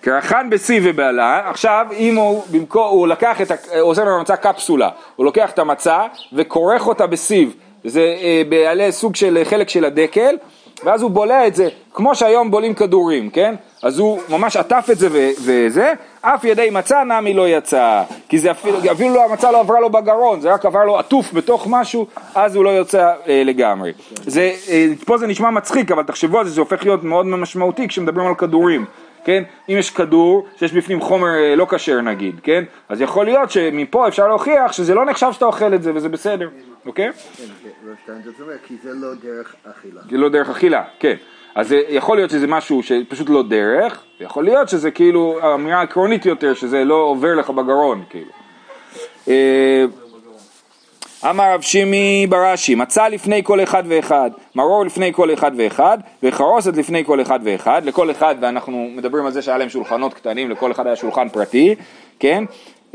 קרחן 0.00 0.46
בשיא 0.50 0.80
ובעלה, 0.84 1.50
עכשיו 1.50 1.86
אם 1.96 2.16
הוא 2.16 2.42
במקום, 2.50 2.88
הוא 2.88 3.08
לקח 3.08 3.40
את, 3.40 3.50
ה- 3.50 3.80
הוא 3.80 3.90
עושה 3.90 4.04
לנו 4.04 4.20
מצה 4.20 4.36
קפסולה, 4.36 4.88
הוא 5.16 5.24
לוקח 5.24 5.50
את 5.50 5.58
המצה 5.58 6.00
וכורך 6.32 6.86
אותה 6.86 7.06
בסיב, 7.06 7.54
זה 7.84 8.00
אה, 8.00 8.42
בעלה 8.48 8.92
סוג 8.92 9.16
של 9.16 9.38
חלק 9.44 9.68
של 9.68 9.84
הדקל, 9.84 10.36
ואז 10.84 11.02
הוא 11.02 11.10
בולע 11.10 11.46
את 11.46 11.54
זה, 11.54 11.68
כמו 11.94 12.14
שהיום 12.14 12.50
בולעים 12.50 12.74
כדורים, 12.74 13.30
כן? 13.30 13.54
אז 13.84 13.98
הוא 13.98 14.20
ממש 14.28 14.56
עטף 14.56 14.88
את 14.92 14.98
זה 14.98 15.08
ו- 15.12 15.30
וזה, 15.44 15.92
אף 16.20 16.44
ידי 16.44 16.68
מצה 16.72 17.04
נמי 17.04 17.34
לא 17.34 17.48
יצא, 17.48 18.02
כי 18.28 18.38
זה 18.38 18.50
אפילו, 18.50 18.78
אפילו 18.92 19.14
לא, 19.14 19.24
המצה 19.24 19.50
לא 19.52 19.60
עברה 19.60 19.80
לו 19.80 19.90
בגרון, 19.90 20.40
זה 20.40 20.52
רק 20.54 20.64
עבר 20.66 20.84
לו 20.84 20.98
עטוף 20.98 21.32
בתוך 21.32 21.66
משהו, 21.70 22.06
אז 22.34 22.56
הוא 22.56 22.64
לא 22.64 22.70
יוצא 22.70 23.12
אה, 23.28 23.42
לגמרי. 23.44 23.92
זה, 24.26 24.52
אה, 24.68 24.86
פה 25.06 25.18
זה 25.18 25.26
נשמע 25.26 25.50
מצחיק, 25.50 25.90
אבל 25.92 26.02
תחשבו 26.02 26.38
על 26.38 26.44
זה, 26.46 26.50
זה 26.54 26.60
הופך 26.60 26.84
להיות 26.84 27.04
מאוד 27.04 27.26
משמעותי 27.26 27.88
כשמדברים 27.88 28.26
על 28.26 28.34
כדורים. 28.34 28.84
כן? 29.24 29.42
אם 29.68 29.74
יש 29.78 29.90
כדור 29.90 30.46
שיש 30.56 30.72
בפנים 30.72 31.00
חומר 31.00 31.28
אה, 31.34 31.56
לא 31.56 31.66
כשר 31.70 32.00
נגיד, 32.00 32.40
כן? 32.42 32.64
אז 32.88 33.00
יכול 33.00 33.24
להיות 33.24 33.50
שמפה 33.50 34.08
אפשר 34.08 34.28
להוכיח 34.28 34.72
שזה 34.72 34.94
לא 34.94 35.04
נחשב 35.04 35.26
שאתה 35.32 35.44
אוכל 35.44 35.74
את 35.74 35.82
זה 35.82 35.92
וזה 35.94 36.08
בסדר, 36.08 36.48
אוקיי? 36.86 37.10
כן, 37.12 37.44
זה- 37.62 38.30
לא 38.38 38.52
כי 38.66 38.74
זה 38.82 38.90
לא 38.94 39.08
דרך 39.22 39.54
אכילה. 39.64 40.00
זה 40.10 40.16
לא 40.18 40.28
דרך 40.28 40.50
אכילה, 40.50 40.82
כן. 40.98 41.14
אז 41.54 41.74
יכול 41.88 42.16
להיות 42.16 42.30
שזה 42.30 42.46
משהו 42.46 42.82
שפשוט 42.82 43.28
לא 43.28 43.42
דרך, 43.42 44.02
ויכול 44.20 44.44
להיות 44.44 44.68
שזה 44.68 44.90
כאילו 44.90 45.54
אמירה 45.54 45.82
עקרונית 45.82 46.26
יותר, 46.26 46.54
שזה 46.54 46.84
לא 46.84 46.94
עובר 46.94 47.34
לך 47.34 47.50
בגרון, 47.50 48.04
כאילו. 48.10 48.30
אה, 49.28 49.84
אמר 51.30 51.54
רב 51.54 51.60
שימי 51.60 52.26
בראשי, 52.28 52.74
מצה 52.74 53.08
לפני 53.08 53.40
כל 53.44 53.62
אחד 53.62 53.82
ואחד, 53.88 54.30
מרור 54.54 54.84
לפני 54.84 55.12
כל 55.12 55.32
אחד 55.34 55.50
ואחד, 55.56 55.98
וחרוסת 56.22 56.76
לפני 56.76 57.04
כל 57.04 57.22
אחד 57.22 57.40
ואחד, 57.44 57.84
לכל 57.84 58.10
אחד, 58.10 58.34
ואנחנו 58.40 58.88
מדברים 58.96 59.26
על 59.26 59.32
זה 59.32 59.42
שהיה 59.42 59.58
להם 59.58 59.68
שולחנות 59.68 60.14
קטנים, 60.14 60.50
לכל 60.50 60.72
אחד 60.72 60.86
היה 60.86 60.96
שולחן 60.96 61.28
פרטי, 61.28 61.74
כן? 62.18 62.44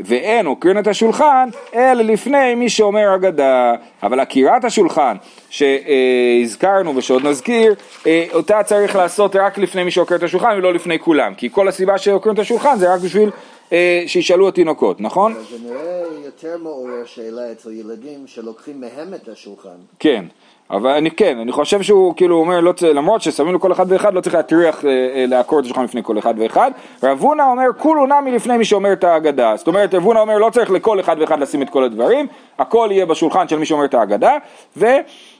ואין 0.05 0.45
עוקרין 0.45 0.79
את 0.79 0.88
השולחן, 0.88 1.49
אלא 1.75 2.01
לפני 2.01 2.55
מי 2.55 2.69
שאומר 2.69 3.15
אגדה. 3.15 3.73
אבל 4.03 4.19
עקירת 4.19 4.65
השולחן 4.65 5.15
שהזכרנו 5.49 6.95
ושעוד 6.95 7.27
נזכיר, 7.27 7.75
אה, 8.07 8.25
אותה 8.33 8.63
צריך 8.63 8.95
לעשות 8.95 9.35
רק 9.35 9.57
לפני 9.57 9.83
מי 9.83 9.91
שעוקר 9.91 10.15
את 10.15 10.23
השולחן 10.23 10.55
ולא 10.57 10.73
לפני 10.73 10.99
כולם. 10.99 11.33
כי 11.33 11.49
כל 11.51 11.67
הסיבה 11.67 11.97
שעוקרים 11.97 12.35
את 12.35 12.39
השולחן 12.39 12.77
זה 12.77 12.93
רק 12.93 13.01
בשביל 13.01 13.29
אה, 13.71 14.03
שישאלו 14.07 14.47
התינוקות, 14.47 15.01
נכון? 15.01 15.33
זה 15.33 15.57
נראה 15.69 16.03
יותר 16.25 16.57
מעורר 16.57 17.05
שאלה 17.05 17.51
אצל 17.51 17.71
ילדים 17.71 18.27
שלוקחים 18.27 18.81
מהם 18.81 19.13
את 19.13 19.27
השולחן. 19.27 19.77
כן, 19.99 20.25
אבל 20.71 20.89
אני 20.89 21.12
כן, 21.12 21.39
אני 21.39 21.51
חושב 21.51 21.82
שהוא 21.82 22.13
כאילו 22.15 22.36
אומר, 22.36 22.60
לא, 22.60 22.73
למרות 22.93 23.21
ששמים 23.21 23.53
לו 23.53 23.60
כל 23.60 23.71
אחד 23.71 23.86
ואחד, 23.91 24.13
לא 24.13 24.21
צריך 24.21 24.36
להטריח 24.36 24.86
אה, 24.86 24.89
אה, 24.89 25.25
לעקור 25.27 25.60
את 25.60 25.65
השולחן 25.65 25.84
לפני 25.84 26.03
כל 26.03 26.19
אחד 26.19 26.34
ואחד. 26.38 26.71
רב 27.03 27.19
הונא 27.21 27.43
אומר, 27.51 27.65
כולו 27.77 28.05
נמי 28.05 28.32
לפני 28.32 28.58
מי 28.58 28.65
שאומר 28.65 28.93
את 28.93 29.03
ההגדה. 29.03 29.53
זאת 29.55 29.67
אומרת, 29.67 29.93
רב 29.93 30.03
הונא 30.03 30.19
אומר, 30.19 30.38
לא 30.38 30.49
צריך 30.49 30.71
לכל 30.71 30.99
אחד 30.99 31.15
ואחד 31.19 31.39
לשים 31.39 31.62
את 31.62 31.69
כל 31.69 31.84
הדברים, 31.84 32.27
הכל 32.60 32.89
יהיה 32.91 33.05
בשולחן 33.05 33.47
של 33.47 33.60
מי 33.60 33.65
שאומר 33.65 33.86
את 33.86 33.93
ההגדה, 33.93 34.38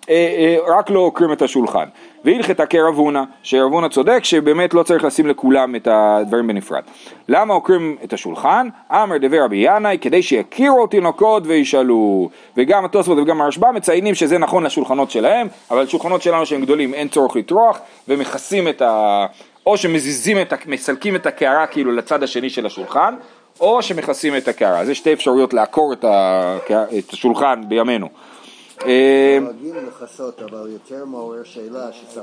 ורק 0.10 0.90
לא 0.90 1.00
עוקרים 1.00 1.34
את 1.34 1.42
השולחן. 1.42 1.86
והלכתה 2.26 2.66
כרב 2.66 2.96
הונא, 2.96 3.24
שרב 3.44 3.72
הונא 3.72 3.88
צודק 3.88 4.20
שבאמת 4.24 4.74
לא 4.74 4.84
צריך 4.84 5.04
לשים 5.04 5.28
לכולם 5.28 5.76
את 5.76 5.88
הדברים 5.92 6.48
בנפרד. 6.48 6.82
למה 7.28 7.54
עוקרים 7.54 7.98
את 8.04 8.14
השולחן? 8.14 8.68
אמר 8.92 9.18
דבי 9.18 9.40
רבי 9.40 9.58
ינאי, 9.58 9.98
כדי 10.02 10.22
שיכירו 10.22 10.88
תינוקות 10.88 11.44
וישאלו. 11.46 12.30
וגם 12.58 12.86
התוספות 12.86 13.18
וגם 13.18 13.42
הרשב"א 13.42 13.72
מציינים 13.72 14.16
שזה 14.16 14.38
נכון 14.38 14.64
לשולחנות 14.64 15.12
שלהם, 15.12 15.48
אבל 15.72 15.88
שולחנות 15.88 16.22
שלנו 16.22 16.46
שהם 16.46 16.62
גדולים 16.62 16.94
אין 16.94 17.08
צורך 17.08 17.36
לטרוח, 17.36 17.80
ומכסים 18.08 18.68
את 18.68 18.82
ה... 18.82 19.26
או 19.66 19.78
שמזיזים 19.78 20.42
את 20.42 20.54
ה... 20.54 20.56
מסלקים 20.66 21.16
את 21.16 21.26
הקערה 21.26 21.68
כאילו 21.68 21.92
לצד 21.92 22.24
השני 22.24 22.50
של 22.50 22.66
השולחן, 22.66 23.16
או 23.60 23.82
שמכסים 23.82 24.38
את 24.38 24.48
הקערה. 24.48 24.80
אז 24.80 24.90
יש 24.90 24.98
שתי 24.98 25.14
אפשרויות 25.14 25.54
לעקור 25.54 25.94
את, 25.94 26.04
ה... 26.04 26.58
את 26.98 27.14
השולחן 27.14 27.62
בימינו. 27.68 28.10
אה, 28.86 29.38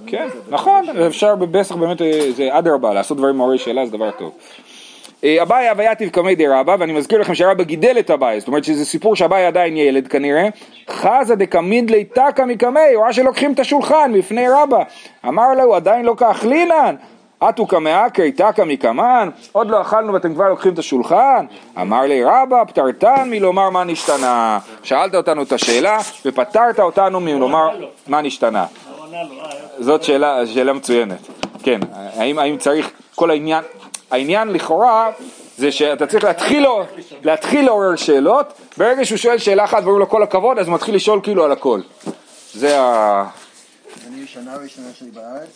כן. 0.07 0.29
נכון, 0.49 0.89
אפשר 1.07 1.35
בפסח 1.35 1.75
באמת, 1.75 2.03
אה, 2.03 2.33
זה 2.37 2.59
אדרבה, 2.59 2.95
לעשות 2.95 3.19
דברים 3.19 3.37
מעוררי 3.37 3.59
שאלה 3.59 3.87
זה 3.87 3.93
דבר 3.93 4.11
טוב. 4.11 4.33
אה, 5.25 5.43
אביי 5.43 5.69
הווייתיב 5.69 6.09
קמי 6.09 6.35
דרבא, 6.35 6.77
ואני 6.79 6.93
מזכיר 6.93 7.21
לכם 7.21 7.35
שרבא 7.35 7.65
גידל 7.65 7.97
את 7.99 8.11
אביי, 8.11 8.41
זאת 8.41 8.49
אומרת 8.49 8.65
שזה 8.65 8.85
סיפור 8.85 9.17
שאביי 9.17 9.47
עדיין 9.47 9.77
ילד 9.77 10.09
כנראה, 10.09 10.49
חזה 10.91 11.35
דקמיד 11.35 11.91
ליתקא 11.91 12.43
מקמי, 12.43 12.81
הוא 12.95 13.05
ראה 13.05 13.13
שלוקחים 13.13 13.53
את 13.53 13.61
השולחן 13.61 14.13
מפני 14.13 14.49
רבא, 14.49 14.83
אמר 15.29 15.55
לו 15.55 15.75
עדיין 15.75 16.05
לא 16.05 16.15
כאכלינן, 16.19 16.95
אטו 17.39 17.67
קמאקרי 17.67 18.33
תקא 18.33 18.63
מקמן, 18.67 19.29
עוד 19.53 19.71
לא 19.71 19.81
אכלנו 19.81 20.13
ואתם 20.13 20.35
כבר 20.35 20.49
לוקחים 20.49 20.73
את 20.73 20.79
השולחן? 20.79 21.47
אמר 21.81 22.01
לי 22.01 22.25
רבא, 22.25 22.65
פטרתן 22.65 23.29
מלומר 23.31 23.71
מה 23.71 23.85
נשתנה. 23.85 24.59
שאלת 24.83 25.15
אותנו 25.15 25.43
את 25.43 25.53
השאלה 25.53 25.99
ופטרת 26.25 26.81
אותנו 26.81 27.21
מלומר 27.21 27.69
מה 28.07 28.21
נשתנה. 28.23 28.67
לו, 29.11 29.17
אה. 29.17 29.51
זאת 29.79 30.03
שאלה, 30.03 30.47
שאלה 30.47 30.73
מצוינת. 30.73 31.19
כן, 31.63 31.81
האם, 32.17 32.39
האם 32.39 32.59
צריך, 32.59 32.91
כל 33.15 33.31
העניין, 33.31 33.65
העניין 34.11 34.49
לכאורה 34.49 35.11
זה 35.57 35.73
שאתה 35.73 36.07
צריך 36.07 36.25
להתחיל, 36.25 36.63
לו- 36.63 36.85
להתחיל 37.23 37.65
לעורר 37.67 37.97
שאלות, 37.97 38.53
ברגע 38.77 39.05
שהוא 39.05 39.19
שואל 39.19 39.39
שאלה 39.39 39.65
אחת 39.65 39.79
ואומרים 39.79 39.99
לו 39.99 40.09
כל 40.09 40.23
הכבוד, 40.23 40.59
אז 40.59 40.67
הוא 40.67 40.75
מתחיל 40.75 40.95
לשאול 40.95 41.21
כאילו 41.23 41.45
על 41.45 41.53
הכל. 41.53 41.81
זה 42.55 42.81
ה... 42.81 43.25
אני 44.09 44.27
שנה 44.27 44.57
ראשונה 44.63 44.89
שלי 44.99 45.11
בארץ, 45.11 45.49